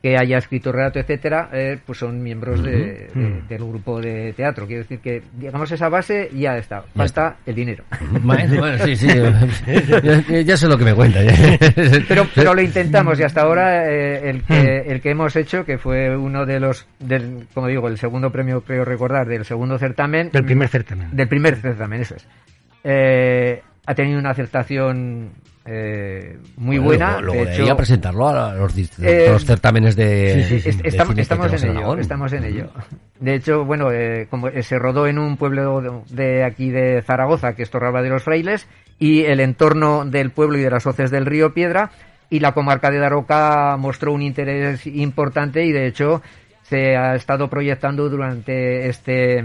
que 0.00 0.16
haya 0.16 0.38
escrito 0.38 0.70
relato, 0.70 1.00
etcétera, 1.00 1.50
eh, 1.52 1.76
pues 1.84 1.98
son 1.98 2.22
miembros 2.22 2.62
de, 2.62 3.08
de- 3.12 3.42
del 3.48 3.58
grupo 3.64 4.00
de 4.00 4.32
teatro. 4.32 4.64
Quiero 4.64 4.82
decir 4.82 5.00
que, 5.00 5.22
digamos, 5.32 5.72
esa 5.72 5.88
base 5.88 6.30
ya 6.32 6.56
está. 6.56 6.84
Falta 6.94 7.38
el 7.44 7.56
dinero. 7.56 7.82
Bueno, 8.22 8.60
bueno, 8.60 8.78
sí, 8.84 8.94
sí. 8.94 9.08
ya, 10.28 10.40
ya 10.40 10.56
sé 10.56 10.68
lo 10.68 10.78
que 10.78 10.84
me 10.84 10.94
cuenta. 10.94 11.18
Pero, 12.06 12.28
pero 12.32 12.54
lo 12.54 12.62
intentamos 12.62 13.18
y 13.18 13.24
hasta 13.24 13.40
ahora 13.40 13.90
eh, 13.92 14.30
el, 14.30 14.44
que, 14.44 14.84
el 14.86 15.00
que 15.00 15.10
hemos 15.10 15.34
hecho, 15.34 15.64
que 15.64 15.78
fue 15.78 16.16
uno 16.16 16.46
de 16.46 16.60
los, 16.60 16.86
del, 17.00 17.48
como 17.52 17.66
digo, 17.66 17.88
el 17.88 17.98
segundo 17.98 18.30
premio, 18.30 18.60
creo 18.60 18.84
recordar, 18.84 19.26
del 19.26 19.44
segundo 19.44 19.78
certamen. 19.78 20.30
Del 20.30 20.44
primer 20.44 20.68
certamen. 20.68 21.08
Del 21.10 21.26
primer 21.26 21.56
certamen, 21.56 22.02
eso 22.02 22.14
es. 22.14 22.28
Eh, 22.84 23.62
ha 23.88 23.94
tenido 23.94 24.18
una 24.18 24.30
aceptación 24.30 25.30
eh, 25.64 26.36
muy 26.58 26.76
Bueno, 26.76 26.84
buena. 27.06 27.20
Luego, 27.22 27.42
luego 27.44 27.44
de 27.50 27.62
hecho, 27.64 27.76
presentarlo 27.76 28.28
a 28.28 28.54
los, 28.54 28.76
Eh, 29.02 29.34
certámenes 29.46 29.96
de, 29.96 30.44
sí, 30.46 30.60
sí, 30.60 30.72
sí. 30.72 30.78
de 30.82 30.88
Est- 30.88 30.98
estamos, 31.18 31.52
en 31.62 31.70
ello, 31.70 31.98
estamos 31.98 32.32
en 32.34 32.44
ello. 32.44 32.70
De 33.18 33.34
hecho, 33.34 33.64
bueno, 33.64 33.90
eh, 33.90 34.26
como 34.30 34.48
eh, 34.48 34.62
se 34.62 34.78
rodó 34.78 35.06
en 35.06 35.18
un 35.18 35.38
pueblo 35.38 35.80
de, 35.80 36.14
de 36.22 36.44
aquí 36.44 36.68
de 36.70 37.02
Zaragoza, 37.02 37.54
que 37.54 37.62
es 37.62 37.70
Torralba 37.70 38.02
de 38.02 38.10
los 38.10 38.22
Frailes, 38.22 38.66
y 38.98 39.22
el 39.24 39.40
entorno 39.40 40.04
del 40.04 40.32
pueblo 40.32 40.58
y 40.58 40.62
de 40.62 40.70
las 40.70 40.86
hoces 40.86 41.10
del 41.10 41.24
río 41.24 41.54
Piedra, 41.54 41.90
y 42.28 42.40
la 42.40 42.52
comarca 42.52 42.90
de 42.90 42.98
Daroca 42.98 43.76
mostró 43.78 44.12
un 44.12 44.20
interés 44.20 44.86
importante 44.86 45.64
y 45.64 45.72
de 45.72 45.86
hecho 45.86 46.20
se 46.62 46.94
ha 46.94 47.14
estado 47.14 47.48
proyectando 47.48 48.10
durante 48.10 48.86
este 48.90 49.42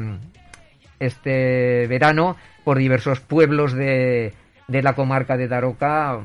este 1.00 1.88
verano 1.88 2.36
por 2.64 2.78
diversos 2.78 3.20
pueblos 3.20 3.74
de, 3.74 4.34
de 4.68 4.82
la 4.82 4.94
comarca 4.94 5.38
de 5.38 5.48
Daroca 5.48 6.20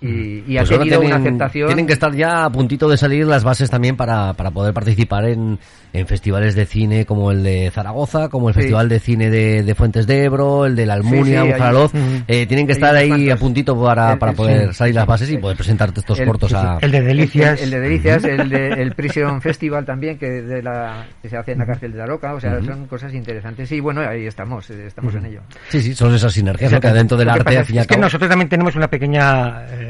y, 0.00 0.44
y 0.50 0.56
ha 0.56 0.60
Pues 0.60 0.70
tenido 0.70 0.98
tienen, 1.00 1.06
una 1.08 1.16
aceptación 1.16 1.66
Tienen 1.68 1.86
que 1.86 1.92
estar 1.92 2.14
ya 2.14 2.44
a 2.46 2.50
puntito 2.50 2.88
de 2.88 2.96
salir 2.96 3.26
las 3.26 3.44
bases 3.44 3.68
también 3.68 3.96
para, 3.96 4.32
para 4.32 4.50
poder 4.50 4.72
participar 4.72 5.26
en, 5.26 5.58
en 5.92 6.06
festivales 6.06 6.54
de 6.54 6.64
cine 6.64 7.04
como 7.04 7.30
el 7.32 7.42
de 7.42 7.70
Zaragoza, 7.70 8.28
como 8.30 8.48
el 8.48 8.54
Sí. 8.54 8.60
Festival 8.60 8.88
de 8.88 8.98
Cine 9.00 9.28
de, 9.30 9.62
de 9.62 9.74
Fuentes 9.74 10.06
de 10.06 10.24
Ebro, 10.24 10.64
el 10.66 10.74
de 10.76 10.86
la 10.86 10.94
Almunia, 10.94 11.42
Sí, 11.42 11.52
sí, 11.54 11.98
hay- 11.98 12.24
Eh, 12.28 12.46
tienen 12.46 12.66
que 12.66 12.72
estar 12.72 12.94
ahí 12.96 13.08
cuantos. 13.08 13.32
a 13.32 13.36
puntito 13.36 13.82
para, 13.82 14.12
El- 14.12 14.18
para 14.18 14.32
el- 14.32 14.36
poder 14.36 14.68
sí, 14.68 14.74
salir 14.74 14.94
las 14.94 15.04
sí. 15.04 15.08
bases 15.08 15.30
y 15.32 15.36
poder 15.38 15.56
presentarte 15.56 16.00
estos 16.00 16.18
El- 16.20 16.26
cortos 16.26 16.54
a... 16.54 16.78
El 16.80 16.90
de 16.92 17.00
Delicias. 17.02 17.58
El, 17.60 17.64
el 17.64 17.70
de 17.70 17.80
Delicias, 17.80 18.24
el 18.24 18.48
de 18.48 18.68
el 18.82 18.94
Prison 18.94 19.40
Festival 19.42 19.84
también, 19.84 20.16
que, 20.18 20.26
de 20.30 20.62
la, 20.62 21.06
que 21.20 21.28
se 21.28 21.36
hace 21.36 21.52
en 21.52 21.58
la 21.58 21.66
cárcel 21.66 21.92
de 21.92 21.98
Daroca. 21.98 22.34
O 22.34 22.40
sea, 22.40 22.60
son 22.62 22.86
cosas 22.86 23.12
interesantes. 23.12 23.70
Y 23.72 23.80
bueno, 23.80 24.00
ahí 24.00 24.26
estamos, 24.26 24.70
eh, 24.70 24.86
estamos 24.86 25.14
en 25.14 25.26
ello. 25.26 25.40
Sí, 25.68 25.82
sí, 25.82 25.94
son 25.94 26.14
esas 26.14 26.32
sinergias 26.32 26.72
que 26.80 26.88
dentro 26.88 27.16
del 27.18 27.28
arte, 27.28 27.58
es, 27.58 27.66
fin 27.66 27.76
y 27.76 27.78
al 27.78 27.82
es 27.82 27.88
que 27.88 27.96
nosotros 27.98 28.28
también 28.30 28.48
tenemos 28.48 28.74
una 28.76 28.88
pequeña 28.88 29.64
eh, 29.70 29.89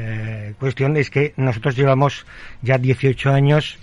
cuestión, 0.59 0.97
es 0.97 1.11
que 1.11 1.33
nosotros 1.37 1.77
llevamos 1.77 2.27
ya 2.63 2.79
18 2.79 3.31
años 3.31 3.79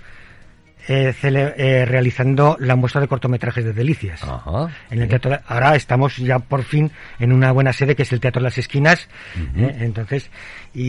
eh, 0.88 1.14
cele- 1.20 1.54
eh, 1.58 1.86
realizando 1.86 2.56
la 2.60 2.76
muestra 2.76 3.02
de 3.02 3.08
cortometrajes 3.08 3.66
de 3.66 3.74
Delicias. 3.74 4.24
Ajá. 4.24 4.70
En 4.90 5.02
el 5.02 5.08
teatro, 5.10 5.38
ahora 5.48 5.76
estamos 5.76 6.18
ya 6.18 6.40
por 6.40 6.64
fin 6.64 6.92
en 7.20 7.32
una 7.34 7.52
buena 7.52 7.74
sede 7.74 7.96
que 7.96 8.04
es 8.04 8.14
el 8.14 8.20
Teatro 8.20 8.40
de 8.42 8.46
las 8.46 8.58
Esquinas. 8.58 9.10
¿eh? 9.58 9.76
Entonces, 9.80 10.30
y, 10.74 10.84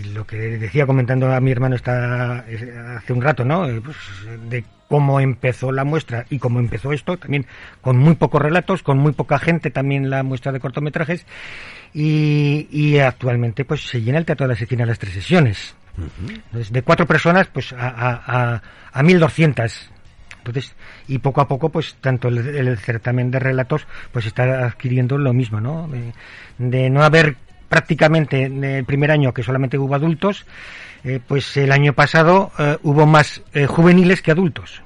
y 0.00 0.02
lo 0.14 0.26
que 0.26 0.36
decía 0.36 0.86
comentando 0.86 1.32
a 1.32 1.40
mi 1.40 1.50
hermano 1.50 1.76
está 1.76 2.44
hace 2.96 3.12
un 3.12 3.22
rato, 3.22 3.44
¿no? 3.44 3.68
Eh, 3.68 3.80
pues, 3.84 3.96
de 4.48 4.64
cómo 4.88 5.20
empezó 5.20 5.70
la 5.70 5.84
muestra 5.84 6.24
y 6.30 6.38
cómo 6.40 6.58
empezó 6.58 6.92
esto, 6.92 7.16
también 7.16 7.46
con 7.80 7.96
muy 7.96 8.14
pocos 8.16 8.42
relatos, 8.42 8.82
con 8.82 8.98
muy 8.98 9.12
poca 9.12 9.38
gente 9.38 9.70
también 9.70 10.10
la 10.10 10.22
muestra 10.24 10.50
de 10.50 10.58
cortometrajes. 10.58 11.26
Y, 11.92 12.68
y 12.70 12.98
actualmente 12.98 13.64
pues 13.64 13.82
se 13.88 14.00
llena 14.00 14.18
el 14.18 14.24
Teatro 14.24 14.46
de 14.46 14.54
las 14.54 14.62
Esquinas 14.62 14.86
las 14.88 14.98
tres 14.98 15.12
sesiones. 15.14 15.74
De 16.70 16.82
cuatro 16.82 17.06
personas 17.06 17.48
pues 17.48 17.72
a, 17.72 17.88
a, 17.88 18.54
a, 18.54 18.62
a 18.92 19.02
1200. 19.02 19.90
Entonces, 20.38 20.74
y 21.06 21.18
poco 21.18 21.42
a 21.42 21.48
poco, 21.48 21.68
pues 21.68 21.96
tanto 22.00 22.28
el, 22.28 22.78
certamen 22.78 23.30
de 23.30 23.38
relatos, 23.38 23.86
pues 24.10 24.26
está 24.26 24.64
adquiriendo 24.64 25.18
lo 25.18 25.34
mismo, 25.34 25.60
¿no? 25.60 25.86
De, 25.88 26.14
de 26.58 26.88
no 26.88 27.02
haber 27.02 27.36
prácticamente 27.68 28.44
en 28.44 28.64
el 28.64 28.84
primer 28.84 29.10
año 29.10 29.32
que 29.32 29.42
solamente 29.42 29.78
hubo 29.78 29.94
adultos, 29.94 30.46
eh, 31.04 31.20
pues 31.26 31.56
el 31.56 31.72
año 31.72 31.92
pasado 31.92 32.50
eh, 32.58 32.76
hubo 32.82 33.06
más 33.06 33.42
eh, 33.54 33.66
juveniles 33.66 34.22
que 34.22 34.32
adultos. 34.32 34.82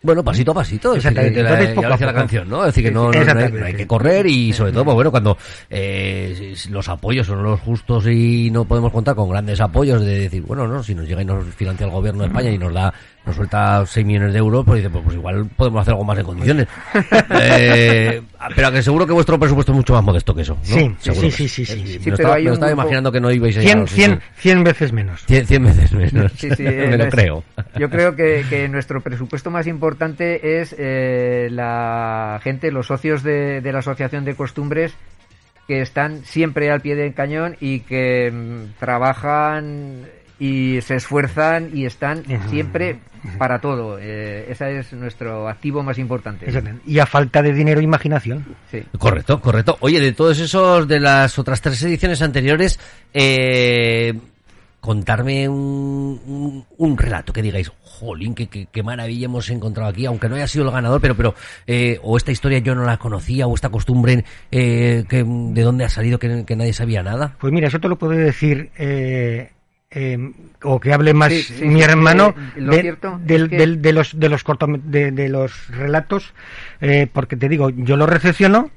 Bueno, 0.00 0.22
pasito 0.22 0.52
a 0.52 0.54
pasito, 0.54 0.94
es 0.94 1.02
decir, 1.02 1.18
Exactamente. 1.18 1.40
Entonces, 1.40 1.68
ya 1.68 1.74
poco 1.74 1.86
a 1.86 1.90
decía 1.90 2.06
la 2.06 2.12
poco. 2.12 2.20
canción, 2.20 2.48
¿no? 2.48 2.60
Es 2.60 2.66
decir, 2.66 2.84
que 2.84 2.90
no, 2.92 3.04
no- 3.04 3.10
no 3.10 3.14
hay, 3.16 3.20
Exactamente. 3.22 3.60
no 3.60 3.66
hay 3.66 3.74
que 3.74 3.86
correr 3.86 4.26
y 4.26 4.52
sobre 4.52 4.72
todo, 4.72 4.84
pues 4.84 4.94
bueno, 4.94 5.10
cuando 5.10 5.36
eh, 5.70 6.54
los 6.70 6.88
apoyos 6.88 7.26
son 7.26 7.42
los 7.42 7.60
justos 7.60 8.06
y 8.06 8.50
no 8.52 8.64
podemos 8.64 8.92
contar 8.92 9.14
con 9.16 9.28
grandes 9.28 9.60
apoyos 9.60 10.00
de 10.04 10.18
decir, 10.20 10.42
bueno, 10.42 10.68
no, 10.68 10.82
si 10.82 10.94
nos 10.94 11.06
llega 11.08 11.22
y 11.22 11.24
nos 11.24 11.44
financia 11.54 11.84
el 11.86 11.90
gobierno 11.92 12.22
de 12.22 12.28
España 12.28 12.50
y 12.50 12.58
nos 12.58 12.72
da, 12.72 12.92
nos 13.26 13.34
suelta 13.36 13.84
6 13.86 14.06
millones 14.06 14.32
de 14.32 14.38
euros, 14.38 14.64
pues 14.64 14.78
dice, 14.78 14.90
pues, 14.90 15.02
pues 15.04 15.16
igual 15.16 15.46
podemos 15.56 15.82
hacer 15.82 15.92
algo 15.94 16.04
más 16.04 16.18
en 16.18 16.24
condiciones. 16.24 16.66
Eh, 17.40 18.22
pero 18.54 18.70
que 18.72 18.82
seguro 18.82 19.06
que 19.06 19.12
vuestro 19.12 19.38
presupuesto 19.38 19.72
es 19.72 19.76
mucho 19.76 19.92
más 19.94 20.02
modesto 20.04 20.34
que 20.34 20.42
eso, 20.42 20.54
¿no? 20.54 20.64
Sí, 20.64 20.94
Seguro 21.00 21.30
sí, 21.30 21.30
sí, 21.30 21.48
sí, 21.48 21.64
sí, 21.66 21.72
Eh, 21.72 21.98
sí. 22.00 22.10
Me 22.10 22.14
estaba, 22.14 22.36
me 22.38 22.72
imaginando 22.72 23.10
que 23.12 23.20
no 23.20 23.30
ibais 23.30 23.56
a 23.56 23.60
100, 23.60 23.72
llegar, 23.74 23.88
sí, 23.88 23.94
100, 23.96 24.10
sí. 24.12 24.26
100 24.36 24.64
veces 24.64 24.92
menos. 24.92 25.24
Cien, 25.26 25.46
cien 25.46 25.64
veces 25.64 25.92
menos. 25.92 26.32
Sí, 26.36 26.48
sí, 26.56 26.62
me 26.64 26.96
lo 26.96 27.04
es- 27.04 27.14
creo. 27.14 27.44
Yo 27.78 27.90
creo 27.90 28.14
que, 28.14 28.44
que 28.48 28.68
nuestro 28.68 29.00
presupuesto 29.00 29.50
más 29.50 29.66
importante 29.66 30.60
es 30.60 30.74
eh, 30.78 31.48
la 31.50 32.40
gente, 32.44 32.70
los 32.70 32.86
socios 32.86 33.22
de, 33.22 33.60
de 33.60 33.72
la 33.72 33.80
Asociación 33.80 34.24
de 34.24 34.34
Costumbres 34.34 34.94
que 35.66 35.82
están 35.82 36.24
siempre 36.24 36.70
al 36.70 36.80
pie 36.80 36.96
del 36.96 37.12
cañón 37.12 37.56
y 37.60 37.80
que 37.80 38.30
mm, 38.32 38.78
trabajan 38.80 40.06
y 40.38 40.80
se 40.82 40.96
esfuerzan 40.96 41.70
y 41.74 41.84
están 41.84 42.24
siempre 42.48 42.98
para 43.38 43.60
todo. 43.60 43.98
Eh, 44.00 44.46
ese 44.48 44.78
es 44.78 44.92
nuestro 44.92 45.48
activo 45.48 45.82
más 45.82 45.98
importante. 45.98 46.46
Y 46.86 46.98
a 46.98 47.06
falta 47.06 47.42
de 47.42 47.52
dinero, 47.52 47.80
imaginación. 47.80 48.44
Sí. 48.70 48.82
Correcto, 48.98 49.40
correcto. 49.40 49.76
Oye, 49.80 50.00
de 50.00 50.12
todos 50.12 50.38
esos, 50.38 50.86
de 50.86 51.00
las 51.00 51.38
otras 51.38 51.60
tres 51.60 51.82
ediciones 51.82 52.22
anteriores, 52.22 52.78
eh, 53.12 54.14
contarme 54.80 55.48
un, 55.48 56.20
un, 56.26 56.64
un 56.76 56.96
relato 56.96 57.32
que 57.32 57.42
digáis, 57.42 57.72
jolín, 57.82 58.34
qué, 58.34 58.46
qué, 58.46 58.68
qué 58.70 58.82
maravilla 58.84 59.24
hemos 59.24 59.50
encontrado 59.50 59.90
aquí, 59.90 60.06
aunque 60.06 60.28
no 60.28 60.36
haya 60.36 60.46
sido 60.46 60.66
el 60.66 60.70
ganador, 60.70 61.00
pero, 61.00 61.16
pero, 61.16 61.34
eh, 61.66 61.98
o 62.02 62.16
esta 62.16 62.30
historia 62.30 62.60
yo 62.60 62.76
no 62.76 62.84
la 62.84 62.96
conocía, 62.96 63.48
o 63.48 63.54
esta 63.54 63.70
costumbre, 63.70 64.24
eh, 64.52 65.04
que, 65.08 65.24
de 65.26 65.62
dónde 65.62 65.84
ha 65.84 65.88
salido, 65.88 66.20
que, 66.20 66.44
que 66.46 66.54
nadie 66.54 66.72
sabía 66.72 67.02
nada. 67.02 67.34
Pues 67.40 67.52
mira, 67.52 67.66
eso 67.66 67.80
te 67.80 67.88
lo 67.88 67.98
puedo 67.98 68.12
decir, 68.12 68.70
eh, 68.78 69.50
eh, 69.90 70.32
o 70.62 70.78
que 70.80 70.92
hable 70.92 71.14
más 71.14 71.32
Sí, 71.32 71.42
sí, 71.42 71.64
mi 71.64 71.82
hermano 71.82 72.34
de, 72.56 73.92
los 73.92 74.18
de 74.18 74.28
los 74.28 74.44
cortom- 74.44 74.82
de, 74.82 75.12
de 75.12 75.28
los 75.28 75.68
relatos, 75.68 76.32
eh, 76.80 77.06
porque 77.12 77.36
te 77.36 77.48
digo, 77.48 77.70
yo 77.70 77.96
lo 77.96 78.06
recepciono, 78.06 78.70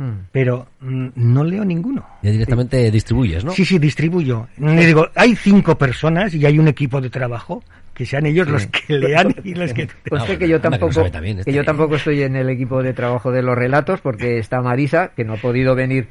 Mm. 0.00 0.28
pero 0.30 0.68
mm, 0.80 1.08
no 1.16 1.42
leo 1.42 1.64
ninguno. 1.64 2.06
Ya 2.22 2.30
directamente 2.30 2.88
distribuyes, 2.88 3.44
¿no? 3.44 3.50
Sí, 3.50 3.64
sí, 3.64 3.80
distribuyo. 3.80 4.46
Le 4.56 4.86
digo, 4.86 5.08
hay 5.16 5.34
cinco 5.34 5.76
personas 5.76 6.32
y 6.34 6.46
hay 6.46 6.56
un 6.56 6.68
equipo 6.68 7.00
de 7.00 7.10
trabajo 7.10 7.64
que 7.98 8.06
sean 8.06 8.26
ellos 8.26 8.48
los 8.48 8.66
que 8.66 8.94
lean 8.94 9.34
y 9.42 9.54
los 9.54 9.74
que... 9.74 9.88
Conste 10.08 10.34
Ah, 10.34 10.38
que 10.38 10.48
yo 10.48 10.60
que 10.60 10.70
tampoco 10.70 11.10
también, 11.10 11.36
que 11.36 11.40
este. 11.40 11.52
yo 11.52 11.64
tampoco 11.64 11.96
estoy 11.96 12.22
en 12.22 12.36
el 12.36 12.48
equipo 12.48 12.80
de 12.82 12.92
trabajo 12.92 13.32
de 13.32 13.42
los 13.42 13.58
relatos 13.58 14.00
porque 14.00 14.38
está 14.38 14.62
Marisa 14.62 15.10
que 15.16 15.24
no 15.24 15.34
ha 15.34 15.36
podido 15.36 15.74
venir 15.74 16.06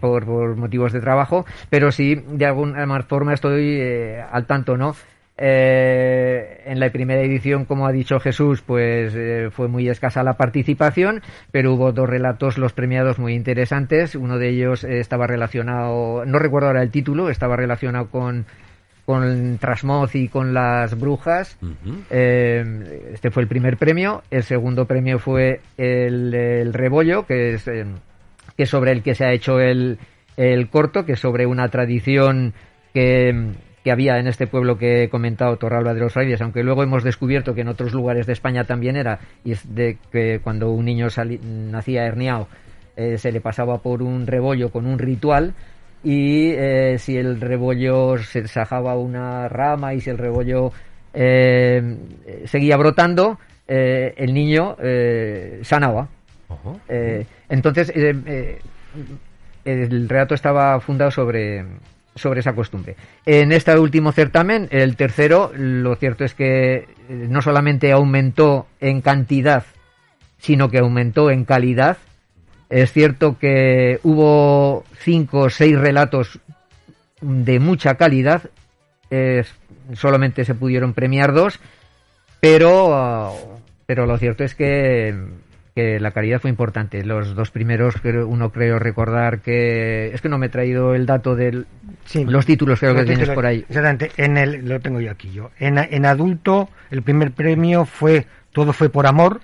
por, 0.00 0.26
por 0.26 0.56
motivos 0.56 0.92
de 0.92 1.00
trabajo 1.00 1.46
pero 1.70 1.92
sí 1.92 2.16
de 2.16 2.46
alguna 2.46 3.02
forma 3.02 3.32
estoy 3.32 3.78
eh, 3.80 4.24
al 4.30 4.46
tanto 4.46 4.76
no 4.76 4.94
Eh, 5.42 6.60
en 6.66 6.78
la 6.78 6.90
primera 6.90 7.22
edición 7.22 7.64
como 7.64 7.86
ha 7.86 7.92
dicho 7.92 8.20
Jesús 8.20 8.60
pues 8.60 9.14
eh, 9.16 9.48
fue 9.50 9.68
muy 9.68 9.88
escasa 9.88 10.22
la 10.22 10.34
participación 10.34 11.22
pero 11.50 11.72
hubo 11.72 11.92
dos 11.92 12.10
relatos 12.10 12.58
los 12.58 12.74
premiados 12.74 13.18
muy 13.18 13.32
interesantes. 13.32 14.16
Uno 14.16 14.36
de 14.36 14.50
ellos 14.50 14.84
eh, 14.84 15.00
estaba 15.00 15.26
relacionado 15.26 16.26
no 16.26 16.38
recuerdo 16.38 16.66
ahora 16.68 16.82
el 16.82 16.90
título 16.90 17.30
estaba 17.30 17.56
relacionado 17.56 18.10
con 18.10 18.44
con 19.10 19.58
Trasmoz 19.58 20.14
y 20.14 20.28
con 20.28 20.54
las 20.54 20.96
brujas. 20.96 21.58
Eh, 22.10 23.10
este 23.12 23.32
fue 23.32 23.42
el 23.42 23.48
primer 23.48 23.76
premio. 23.76 24.22
El 24.30 24.44
segundo 24.44 24.84
premio 24.84 25.18
fue 25.18 25.60
el, 25.76 26.32
el 26.32 26.72
Rebollo, 26.72 27.26
que 27.26 27.54
es, 27.54 27.66
eh, 27.66 27.86
que 28.56 28.66
sobre 28.66 28.92
el 28.92 29.02
que 29.02 29.16
se 29.16 29.24
ha 29.24 29.32
hecho 29.32 29.58
el, 29.58 29.98
el 30.36 30.68
corto, 30.68 31.04
que 31.04 31.14
es 31.14 31.18
sobre 31.20 31.44
una 31.46 31.68
tradición 31.70 32.54
que, 32.94 33.48
que 33.82 33.90
había 33.90 34.18
en 34.18 34.28
este 34.28 34.46
pueblo 34.46 34.78
que 34.78 35.02
he 35.02 35.08
comentado, 35.08 35.56
Torralba 35.56 35.92
de 35.92 36.00
los 36.00 36.12
Frailes, 36.12 36.40
aunque 36.40 36.62
luego 36.62 36.84
hemos 36.84 37.02
descubierto 37.02 37.52
que 37.52 37.62
en 37.62 37.68
otros 37.68 37.92
lugares 37.92 38.26
de 38.26 38.32
España 38.32 38.62
también 38.62 38.94
era, 38.94 39.18
y 39.44 39.52
es 39.52 39.74
de 39.74 39.98
que 40.12 40.38
cuando 40.40 40.70
un 40.70 40.84
niño 40.84 41.10
sali- 41.10 41.40
nacía 41.42 42.06
herniado, 42.06 42.46
eh, 42.96 43.18
se 43.18 43.32
le 43.32 43.40
pasaba 43.40 43.78
por 43.78 44.02
un 44.02 44.28
rebollo 44.28 44.70
con 44.70 44.86
un 44.86 44.98
ritual 45.00 45.54
y 46.02 46.50
eh, 46.52 46.96
si 46.98 47.16
el 47.16 47.40
rebollo 47.40 48.18
se 48.18 48.46
sajaba 48.48 48.96
una 48.96 49.48
rama 49.48 49.94
y 49.94 50.00
si 50.00 50.10
el 50.10 50.18
rebollo 50.18 50.72
eh, 51.12 51.96
seguía 52.46 52.76
brotando, 52.76 53.38
eh, 53.68 54.14
el 54.16 54.32
niño 54.32 54.76
sanaba. 55.62 56.08
Entonces, 57.48 57.92
el 59.64 60.08
relato 60.08 60.34
estaba 60.34 60.80
fundado 60.80 61.10
sobre, 61.10 61.64
sobre 62.14 62.40
esa 62.40 62.54
costumbre. 62.54 62.96
En 63.26 63.52
este 63.52 63.78
último 63.78 64.12
certamen, 64.12 64.68
el 64.70 64.96
tercero, 64.96 65.52
lo 65.54 65.94
cierto 65.96 66.24
es 66.24 66.34
que 66.34 66.88
no 67.08 67.42
solamente 67.42 67.92
aumentó 67.92 68.66
en 68.80 69.00
cantidad, 69.00 69.64
sino 70.38 70.70
que 70.70 70.78
aumentó 70.78 71.30
en 71.30 71.44
calidad. 71.44 71.98
Es 72.70 72.92
cierto 72.92 73.36
que 73.38 74.00
hubo 74.04 74.84
cinco 74.98 75.40
o 75.40 75.50
seis 75.50 75.78
relatos 75.78 76.38
de 77.20 77.58
mucha 77.58 77.96
calidad, 77.96 78.42
solamente 79.94 80.44
se 80.44 80.54
pudieron 80.54 80.94
premiar 80.94 81.32
dos, 81.32 81.58
pero, 82.40 83.60
pero 83.86 84.06
lo 84.06 84.16
cierto 84.18 84.44
es 84.44 84.54
que 84.54 85.14
que 85.74 86.00
la 86.00 86.10
calidad 86.10 86.40
fue 86.40 86.50
importante. 86.50 87.04
Los 87.04 87.34
dos 87.34 87.50
primeros, 87.50 87.94
uno 88.04 88.50
creo 88.50 88.78
recordar 88.78 89.40
que 89.40 90.12
es 90.12 90.20
que 90.20 90.28
no 90.28 90.38
me 90.38 90.46
he 90.46 90.48
traído 90.48 90.94
el 90.94 91.06
dato 91.06 91.36
de 91.36 91.64
los 92.14 92.46
títulos 92.46 92.80
creo 92.80 92.94
que 92.94 93.04
tienes 93.04 93.30
por 93.30 93.46
ahí. 93.46 93.64
Exactamente, 93.68 94.10
en 94.16 94.36
el 94.36 94.68
lo 94.68 94.80
tengo 94.80 95.00
yo 95.00 95.10
aquí 95.10 95.30
yo. 95.32 95.50
En, 95.58 95.78
en 95.78 96.06
adulto 96.06 96.68
el 96.90 97.02
primer 97.02 97.32
premio 97.32 97.84
fue 97.84 98.26
Todo 98.52 98.72
fue 98.72 98.88
por 98.88 99.06
amor 99.06 99.40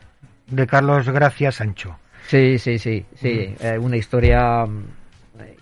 de 0.49 0.67
Carlos 0.67 1.09
Gracia 1.09 1.53
Sancho. 1.53 1.99
Sí, 2.29 2.59
sí, 2.59 2.79
sí, 2.79 3.05
sí, 3.15 3.55
eh, 3.61 3.79
una 3.81 3.97
historia 3.97 4.67
mm, 4.67 4.85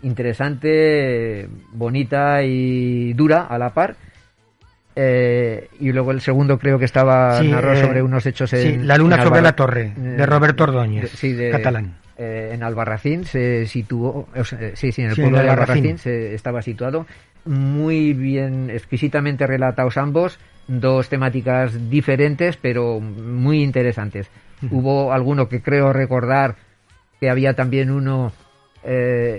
interesante, 0.02 1.48
bonita 1.72 2.42
y 2.42 3.12
dura 3.12 3.42
a 3.42 3.58
la 3.58 3.70
par. 3.70 3.96
Eh, 4.96 5.68
y 5.80 5.90
luego 5.90 6.12
el 6.12 6.20
segundo 6.20 6.56
creo 6.56 6.78
que 6.78 6.84
estaba 6.84 7.40
eh, 7.40 7.80
sobre 7.80 8.00
unos 8.00 8.24
hechos 8.26 8.52
en 8.52 8.86
La 8.86 8.96
luna 8.96 9.20
sobre 9.24 9.42
la 9.42 9.56
torre 9.56 9.92
de 9.96 10.22
eh, 10.22 10.26
Roberto 10.26 10.64
Ordóñez, 10.64 11.10
catalán. 11.50 11.96
en 12.16 12.62
Albarracín 12.62 13.24
se 13.24 13.66
situó, 13.66 14.28
sí, 14.74 14.92
sí, 14.92 15.02
en 15.02 15.10
el 15.10 15.16
pueblo 15.16 15.38
de 15.38 15.50
Albarracín 15.50 15.98
se 15.98 16.34
estaba 16.34 16.62
situado, 16.62 17.06
muy 17.44 18.12
bien, 18.12 18.70
exquisitamente 18.70 19.48
relatados 19.48 19.96
ambos, 19.96 20.38
dos 20.68 21.08
temáticas 21.08 21.90
diferentes 21.90 22.56
pero 22.56 23.00
muy 23.00 23.64
interesantes. 23.64 24.30
Hubo 24.70 25.12
alguno 25.12 25.48
que 25.48 25.62
creo 25.62 25.92
recordar 25.92 26.56
que 27.20 27.30
había 27.30 27.54
también 27.54 27.90
uno 27.90 28.32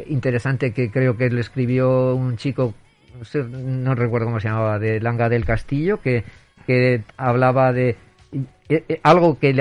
interesante 0.07 0.73
que 0.73 0.89
creo 0.89 1.17
que 1.17 1.29
le 1.29 1.41
escribió 1.41 2.15
un 2.15 2.35
chico 2.35 2.73
no 3.49 3.95
recuerdo 3.95 4.27
cómo 4.27 4.39
se 4.39 4.47
llamaba, 4.47 4.79
de 4.79 4.99
Langa 4.99 5.29
del 5.29 5.45
Castillo, 5.45 6.01
que, 6.01 6.23
que 6.65 7.03
hablaba 7.17 7.73
de 7.73 7.95
eh, 8.69 8.83
eh, 8.89 8.99
algo 9.03 9.39
que, 9.39 9.55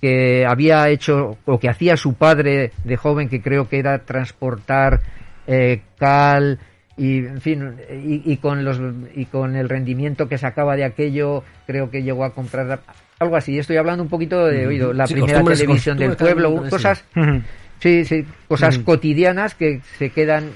que 0.00 0.46
había 0.46 0.88
hecho 0.88 1.38
o 1.44 1.58
que 1.58 1.68
hacía 1.68 1.96
su 1.96 2.14
padre 2.14 2.72
de 2.84 2.96
joven, 2.96 3.28
que 3.28 3.42
creo 3.42 3.68
que 3.68 3.78
era 3.78 4.04
transportar 4.04 5.00
eh, 5.46 5.82
cal 5.98 6.58
y 6.96 7.18
en 7.18 7.40
fin 7.40 7.76
y, 7.90 8.36
con 8.36 8.64
los 8.64 8.80
y 9.14 9.24
con 9.26 9.56
el 9.56 9.68
rendimiento 9.68 10.28
que 10.28 10.38
sacaba 10.38 10.76
de 10.76 10.84
aquello 10.84 11.42
creo 11.66 11.90
que 11.90 12.02
llegó 12.02 12.24
a 12.24 12.34
comprar 12.34 12.80
algo 13.18 13.36
así. 13.36 13.58
Estoy 13.58 13.76
hablando 13.76 14.02
un 14.02 14.08
poquito 14.08 14.46
de 14.46 14.66
oído 14.66 14.92
la 14.92 15.06
primera 15.06 15.42
televisión 15.42 15.98
del 15.98 16.16
pueblo 16.16 16.64
cosas 16.70 17.04
sí 17.14 17.20
sí 17.80 18.24
cosas 18.48 18.78
cotidianas 18.78 19.54
que 19.54 19.80
se 19.98 20.10
quedan 20.10 20.50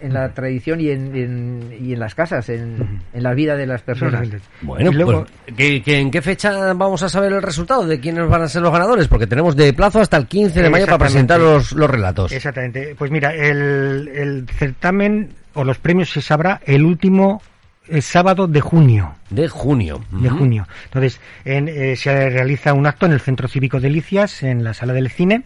en 0.00 0.12
la 0.12 0.32
tradición 0.32 0.80
y 0.80 0.90
en, 0.90 1.72
y 1.80 1.92
en 1.92 1.98
las 1.98 2.14
casas, 2.14 2.48
en, 2.48 3.00
en, 3.12 3.22
la 3.22 3.34
vida 3.34 3.56
de 3.56 3.66
las 3.66 3.82
personas. 3.82 4.28
Bueno, 4.62 4.92
luego, 4.92 5.26
pues, 5.56 5.82
¿en 5.86 6.10
qué 6.10 6.22
fecha 6.22 6.72
vamos 6.74 7.02
a 7.02 7.08
saber 7.08 7.32
el 7.32 7.42
resultado 7.42 7.86
de 7.86 7.98
quiénes 8.00 8.28
van 8.28 8.42
a 8.42 8.48
ser 8.48 8.62
los 8.62 8.72
ganadores? 8.72 9.08
Porque 9.08 9.26
tenemos 9.26 9.56
de 9.56 9.72
plazo 9.72 10.00
hasta 10.00 10.16
el 10.16 10.26
15 10.26 10.62
de 10.62 10.70
mayo 10.70 10.86
para 10.86 10.98
presentar 10.98 11.40
los, 11.40 11.72
los 11.72 11.90
relatos. 11.90 12.32
Exactamente. 12.32 12.94
Pues 12.96 13.10
mira, 13.10 13.34
el, 13.34 14.08
el 14.08 14.46
certamen 14.48 15.30
o 15.54 15.64
los 15.64 15.78
premios 15.78 16.10
se 16.10 16.22
sabrá 16.22 16.60
el 16.64 16.84
último 16.84 17.42
el 17.88 18.02
sábado 18.02 18.46
de 18.46 18.60
junio. 18.60 19.14
De 19.30 19.48
junio. 19.48 20.00
De 20.12 20.28
junio. 20.28 20.66
Entonces, 20.84 21.20
en, 21.44 21.68
eh, 21.68 21.96
se 21.96 22.30
realiza 22.30 22.72
un 22.72 22.86
acto 22.86 23.06
en 23.06 23.12
el 23.12 23.20
Centro 23.20 23.48
Cívico 23.48 23.80
Delicias, 23.80 24.44
en 24.44 24.62
la 24.62 24.74
sala 24.74 24.92
del 24.92 25.10
cine, 25.10 25.42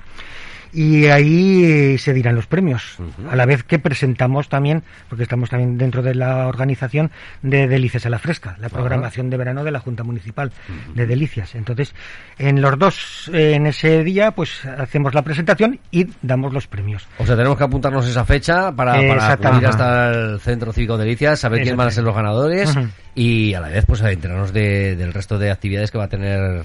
y 0.74 1.06
ahí 1.06 1.96
se 1.98 2.12
dirán 2.12 2.34
los 2.34 2.46
premios. 2.46 2.96
A 3.30 3.36
la 3.36 3.46
vez 3.46 3.62
que 3.62 3.78
presentamos 3.78 4.48
también, 4.48 4.82
porque 5.08 5.22
estamos 5.22 5.50
también 5.50 5.78
dentro 5.78 6.02
de 6.02 6.14
la 6.14 6.48
organización 6.48 7.10
de 7.42 7.68
Delicias 7.68 8.04
a 8.06 8.10
la 8.10 8.18
Fresca, 8.18 8.56
la 8.58 8.68
programación 8.68 9.30
de 9.30 9.36
verano 9.36 9.62
de 9.62 9.70
la 9.70 9.78
Junta 9.78 10.02
Municipal 10.02 10.52
de 10.94 11.06
Delicias. 11.06 11.54
Entonces, 11.54 11.94
en 12.38 12.60
los 12.60 12.78
dos, 12.78 13.30
en 13.32 13.66
ese 13.66 14.02
día, 14.02 14.32
pues 14.32 14.64
hacemos 14.64 15.14
la 15.14 15.22
presentación 15.22 15.78
y 15.90 16.08
damos 16.22 16.52
los 16.52 16.66
premios. 16.66 17.06
O 17.18 17.26
sea, 17.26 17.36
tenemos 17.36 17.56
que 17.56 17.64
apuntarnos 17.64 18.06
esa 18.06 18.24
fecha 18.24 18.72
para, 18.72 18.94
para 18.94 19.58
ir 19.58 19.66
hasta 19.66 20.10
el 20.10 20.40
Centro 20.40 20.72
Cívico 20.72 20.98
Delicias, 20.98 21.38
saber 21.38 21.60
quiénes 21.60 21.76
van 21.76 21.88
a 21.88 21.92
ser 21.92 22.04
los 22.04 22.14
ganadores 22.14 22.76
y 23.14 23.54
a 23.54 23.60
la 23.60 23.68
vez, 23.68 23.84
pues, 23.86 24.00
enterarnos 24.02 24.52
de, 24.52 24.96
del 24.96 25.12
resto 25.12 25.38
de 25.38 25.50
actividades 25.50 25.90
que 25.90 25.98
va 25.98 26.04
a 26.04 26.08
tener 26.08 26.64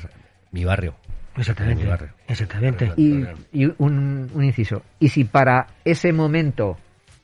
mi 0.52 0.66
barrio. 0.66 0.96
Exactamente. 1.38 1.88
Exactamente. 2.28 2.92
Y, 2.98 3.66
un, 3.78 4.30
inciso. 4.42 4.84
Y 5.00 5.10
si 5.10 5.24
para 5.24 5.68
ese 5.86 6.12
momento 6.14 6.78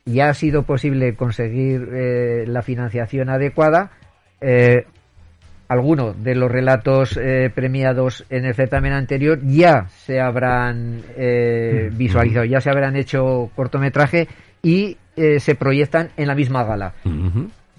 ya 0.04 0.28
ha 0.28 0.34
sido 0.34 0.62
posible 0.62 1.14
conseguir 1.14 1.88
eh, 1.92 2.44
la 2.46 2.62
financiación 2.62 3.28
adecuada, 3.28 3.90
eh, 4.40 4.86
alguno 5.68 6.12
de 6.12 6.34
los 6.36 6.50
relatos 6.50 7.16
eh, 7.16 7.50
premiados 7.54 8.24
en 8.30 8.44
el 8.44 8.54
certamen 8.54 8.92
anterior 8.92 9.40
ya 9.42 9.86
se 9.88 10.20
habrán 10.20 10.98
mm. 10.98 11.96
visualizado, 11.96 12.44
ya 12.44 12.60
se 12.60 12.70
habrán 12.70 12.96
hecho 12.96 13.50
cortometraje 13.56 14.28
y 14.62 14.96
se 15.16 15.54
proyectan 15.54 16.10
en 16.18 16.26
la 16.28 16.34
misma 16.34 16.62
gala. 16.64 16.92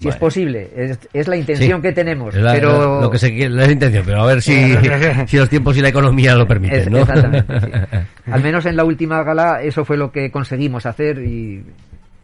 Si 0.00 0.08
es 0.08 0.16
posible, 0.16 0.70
es, 1.12 1.26
la 1.26 1.36
intención 1.36 1.82
que 1.82 1.92
tenemos. 1.92 2.32
pero... 2.32 3.00
Lo 3.00 3.10
que 3.10 3.18
se 3.18 3.32
quiere, 3.32 3.50
la 3.50 3.70
intención, 3.70 4.04
pero 4.06 4.22
a 4.22 4.26
ver 4.26 4.40
si, 4.40 4.54
si 5.26 5.36
los 5.36 5.48
tiempos 5.48 5.76
y 5.76 5.80
la 5.80 5.88
economía 5.88 6.36
lo 6.36 6.46
permiten, 6.46 6.92
¿no? 6.92 6.98
Exactamente. 6.98 7.52
Al 8.30 8.42
menos 8.42 8.64
en 8.66 8.76
la 8.76 8.84
última 8.84 9.24
gala 9.24 9.60
eso 9.60 9.84
fue 9.84 9.96
lo 9.96 10.12
que 10.12 10.30
conseguimos 10.30 10.86
hacer 10.86 11.18
y 11.18 11.64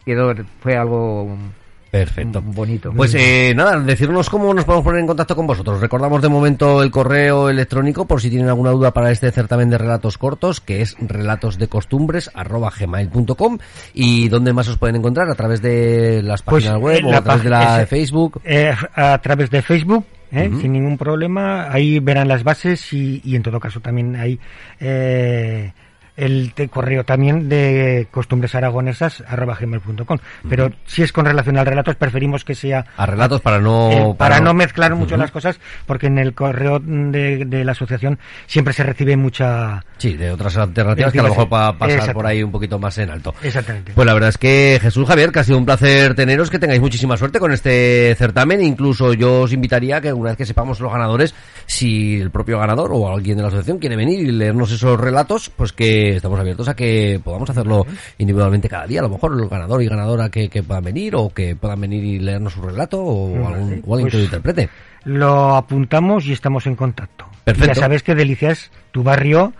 quedó, 0.04 0.34
fue 0.60 0.76
algo 0.76 1.36
Perfecto. 1.94 2.42
Bonito. 2.42 2.92
Pues 2.92 3.14
eh, 3.14 3.52
nada, 3.54 3.78
decirnos 3.78 4.28
cómo 4.28 4.52
nos 4.52 4.64
podemos 4.64 4.84
poner 4.84 5.02
en 5.02 5.06
contacto 5.06 5.36
con 5.36 5.46
vosotros. 5.46 5.80
Recordamos 5.80 6.20
de 6.20 6.28
momento 6.28 6.82
el 6.82 6.90
correo 6.90 7.48
electrónico 7.48 8.04
por 8.04 8.20
si 8.20 8.30
tienen 8.30 8.48
alguna 8.48 8.72
duda 8.72 8.92
para 8.92 9.12
este 9.12 9.30
certamen 9.30 9.70
de 9.70 9.78
relatos 9.78 10.18
cortos, 10.18 10.60
que 10.60 10.82
es 10.82 10.96
relatosdecostumbres.gmail.com 10.98 13.58
y 13.92 14.28
dónde 14.28 14.52
más 14.52 14.66
os 14.66 14.76
pueden 14.76 14.96
encontrar, 14.96 15.30
a 15.30 15.36
través 15.36 15.62
de 15.62 16.20
las 16.24 16.42
pues, 16.42 16.64
páginas 16.64 16.82
web 16.82 17.06
o 17.06 17.14
a 17.14 17.22
través 17.22 17.44
de 17.44 17.50
la 17.50 17.86
Facebook. 17.86 18.40
Eh, 18.44 18.74
a 18.96 19.16
través 19.18 19.50
de 19.50 19.62
Facebook. 19.62 20.04
¿eh? 20.32 20.50
sin 20.60 20.72
ningún 20.72 20.98
problema. 20.98 21.70
Ahí 21.70 22.00
verán 22.00 22.26
las 22.26 22.42
bases 22.42 22.92
y, 22.92 23.22
y 23.24 23.36
en 23.36 23.44
todo 23.44 23.60
caso 23.60 23.78
también 23.78 24.16
hay 24.16 24.40
eh, 24.80 25.72
el 26.16 26.52
correo 26.70 27.04
también 27.04 27.48
de 27.48 28.06
costumbresaragonesas.com. 28.10 30.18
Pero 30.48 30.70
si 30.86 31.02
es 31.02 31.12
con 31.12 31.24
relación 31.24 31.56
al 31.58 31.66
relatos, 31.66 31.96
preferimos 31.96 32.44
que 32.44 32.54
sea... 32.54 32.86
A 32.96 33.06
relatos 33.06 33.40
para 33.40 33.58
no... 33.58 33.90
Eh, 33.90 34.14
para, 34.16 34.38
no 34.40 34.54
mezclar 34.54 34.94
mucho 34.94 35.16
las 35.16 35.32
cosas, 35.32 35.58
porque 35.86 36.06
en 36.06 36.18
el 36.18 36.34
correo 36.34 36.78
de, 36.78 37.64
la 37.64 37.72
asociación 37.72 38.20
siempre 38.46 38.74
se 38.74 38.84
recibe 38.84 39.16
mucha... 39.16 39.84
Sí, 39.98 40.14
de 40.14 40.30
otras 40.30 40.56
alternativas 40.56 41.12
que 41.12 41.18
a 41.20 41.24
lo 41.24 41.30
mejor 41.30 41.48
para 41.48 41.76
pasar 41.76 42.12
por 42.12 42.26
ahí 42.26 42.42
un 42.42 42.52
poquito 42.52 42.78
más 42.78 42.96
en 42.98 43.10
alto. 43.10 43.34
Exactamente. 43.42 43.92
Pues 43.94 44.06
la 44.06 44.14
verdad 44.14 44.30
es 44.30 44.38
que 44.38 44.78
Jesús 44.80 45.08
Javier, 45.08 45.32
que 45.32 45.40
ha 45.40 45.44
sido 45.44 45.58
un 45.58 45.64
placer 45.64 46.14
teneros, 46.14 46.50
que 46.50 46.58
tengáis 46.58 46.80
muchísima 46.80 47.16
suerte 47.16 47.40
con 47.40 47.52
este 47.52 48.14
certamen. 48.16 48.62
Incluso 48.62 49.14
yo 49.14 49.42
os 49.42 49.52
invitaría 49.52 50.00
que 50.00 50.12
una 50.12 50.30
vez 50.30 50.38
que 50.38 50.46
sepamos 50.46 50.80
los 50.80 50.92
ganadores, 50.92 51.34
si 51.66 52.20
el 52.20 52.30
propio 52.30 52.58
ganador 52.58 52.90
o 52.92 53.08
alguien 53.08 53.36
de 53.36 53.42
la 53.42 53.48
asociación 53.48 53.78
quiere 53.78 53.96
venir 53.96 54.20
y 54.20 54.30
leernos 54.30 54.70
esos 54.72 55.00
relatos, 55.00 55.50
pues 55.50 55.72
que 55.72 56.03
estamos 56.10 56.38
abiertos 56.38 56.68
a 56.68 56.74
que 56.74 57.20
podamos 57.22 57.48
hacerlo 57.50 57.86
individualmente 58.18 58.68
cada 58.68 58.86
día. 58.86 59.00
A 59.00 59.04
lo 59.04 59.10
mejor 59.10 59.32
el 59.32 59.48
ganador 59.48 59.82
y 59.82 59.86
ganadora 59.86 60.28
que, 60.28 60.48
puedan 60.62 60.84
venir 60.84 61.14
o 61.16 61.30
que 61.30 61.56
puedan 61.56 61.80
venir 61.80 62.04
y 62.04 62.18
leernos 62.18 62.52
su 62.52 62.62
relato 62.62 63.02
o, 63.02 63.46
algún, 63.46 63.72
alguien 63.72 63.82
que 63.84 63.92
lo 63.92 64.10
pues 64.10 64.24
interprete. 64.24 64.68
Lo 65.04 65.54
apuntamos 65.54 66.26
y 66.26 66.32
estamos 66.32 66.66
en 66.66 66.76
contacto. 66.76 67.26
Perfecto. 67.44 67.74
Ya 67.74 67.74
sabes 67.74 68.02
que 68.02 68.14
Delicias, 68.14 68.70
tu 68.90 69.02
barrio, 69.02 69.52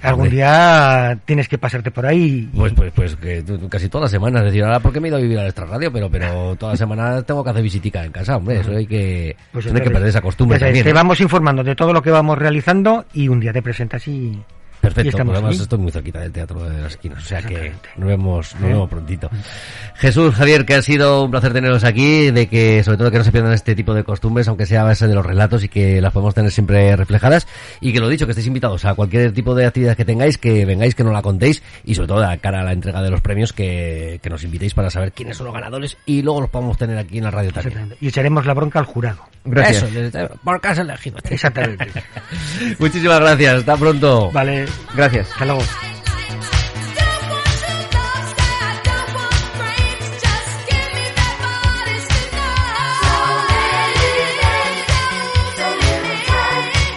algún 0.00 0.30
día 0.30 1.18
tienes 1.24 1.48
que 1.48 1.58
pasarte 1.58 1.90
por 1.90 2.06
ahí. 2.06 2.48
Pues, 2.54 2.72
pues, 2.72 2.92
pues 2.94 3.16
que 3.16 3.42
casi 3.68 3.88
todas 3.88 4.04
las 4.04 4.10
semanas. 4.12 4.44
decir, 4.44 4.62
ahora 4.62 4.78
porque 4.78 5.00
me 5.00 5.08
he 5.08 5.10
ido 5.10 5.18
a 5.18 5.20
vivir 5.20 5.38
a 5.40 5.42
nuestra 5.42 5.66
radio, 5.66 5.92
pero, 5.92 6.08
pero 6.08 6.54
todas 6.58 6.74
las 6.74 6.78
semanas 6.78 7.26
tengo 7.26 7.42
que 7.42 7.50
hacer 7.50 7.62
visitica 7.62 8.04
en 8.04 8.12
casa, 8.12 8.36
hombre. 8.36 8.60
Eso 8.60 8.70
hay 8.70 8.86
que, 8.86 9.36
pues 9.50 9.66
que 9.66 9.72
perder 9.72 10.08
esa 10.08 10.20
costumbre. 10.20 10.58
Te 10.58 10.92
vamos 10.92 11.20
informando 11.20 11.64
de 11.64 11.74
todo 11.74 11.92
lo 11.92 12.00
que 12.00 12.12
vamos 12.12 12.38
realizando 12.38 13.06
y 13.12 13.26
un 13.26 13.40
día 13.40 13.52
te 13.52 13.60
presentas 13.60 14.06
y 14.06 14.40
Perfecto, 14.82 15.10
estamos 15.10 15.32
además 15.34 15.54
aquí. 15.54 15.62
estoy 15.62 15.78
muy 15.78 15.92
cerquita 15.92 16.18
del 16.18 16.32
Teatro 16.32 16.68
de 16.68 16.82
las 16.82 16.92
Esquinas, 16.92 17.24
o 17.24 17.26
sea 17.26 17.40
que 17.40 17.72
nos 17.96 18.08
vemos, 18.08 18.54
nos 18.56 18.64
¿Eh? 18.64 18.66
vemos 18.66 18.90
prontito. 18.90 19.30
Jesús, 19.94 20.34
Javier, 20.34 20.66
que 20.66 20.74
ha 20.74 20.82
sido 20.82 21.22
un 21.22 21.30
placer 21.30 21.52
teneros 21.52 21.84
aquí, 21.84 22.32
de 22.32 22.48
que 22.48 22.82
sobre 22.82 22.98
todo 22.98 23.12
que 23.12 23.18
no 23.18 23.24
se 23.24 23.30
pierdan 23.30 23.52
este 23.52 23.76
tipo 23.76 23.94
de 23.94 24.02
costumbres, 24.02 24.48
aunque 24.48 24.66
sea 24.66 24.80
a 24.80 24.84
base 24.84 25.06
de 25.06 25.14
los 25.14 25.24
relatos 25.24 25.62
y 25.62 25.68
que 25.68 26.00
las 26.00 26.12
podemos 26.12 26.34
tener 26.34 26.50
siempre 26.50 26.96
reflejadas, 26.96 27.46
y 27.80 27.92
que 27.92 28.00
lo 28.00 28.08
dicho, 28.08 28.26
que 28.26 28.32
estéis 28.32 28.48
invitados 28.48 28.84
a 28.84 28.94
cualquier 28.94 29.32
tipo 29.32 29.54
de 29.54 29.66
actividad 29.66 29.96
que 29.96 30.04
tengáis, 30.04 30.36
que 30.36 30.64
vengáis, 30.64 30.96
que 30.96 31.04
nos 31.04 31.12
la 31.12 31.22
contéis, 31.22 31.62
y 31.84 31.94
sobre 31.94 32.08
todo 32.08 32.28
de 32.28 32.38
cara 32.38 32.62
a 32.62 32.64
la 32.64 32.72
entrega 32.72 33.00
de 33.02 33.10
los 33.10 33.20
premios, 33.20 33.52
que, 33.52 34.18
que 34.20 34.30
nos 34.30 34.42
invitéis 34.42 34.74
para 34.74 34.90
saber 34.90 35.12
quiénes 35.12 35.36
son 35.36 35.46
los 35.46 35.54
ganadores, 35.54 35.96
y 36.06 36.22
luego 36.22 36.40
los 36.40 36.50
podamos 36.50 36.76
tener 36.76 36.98
aquí 36.98 37.18
en 37.18 37.24
la 37.24 37.30
radio 37.30 37.52
también. 37.52 37.94
Y 38.00 38.08
echaremos 38.08 38.44
la 38.46 38.54
bronca 38.54 38.80
al 38.80 38.86
jurado. 38.86 39.20
Gracias. 39.44 39.82
Eso, 39.92 40.38
porque 40.44 40.68
has 40.68 40.78
elegido. 40.78 41.18
Exactamente. 41.28 41.86
Muchísimas 42.78 43.20
gracias, 43.20 43.54
hasta 43.60 43.76
pronto. 43.76 44.30
vale, 44.32 44.66
Gracias. 44.94 45.30
hasta 45.32 45.44
luego. 45.44 45.62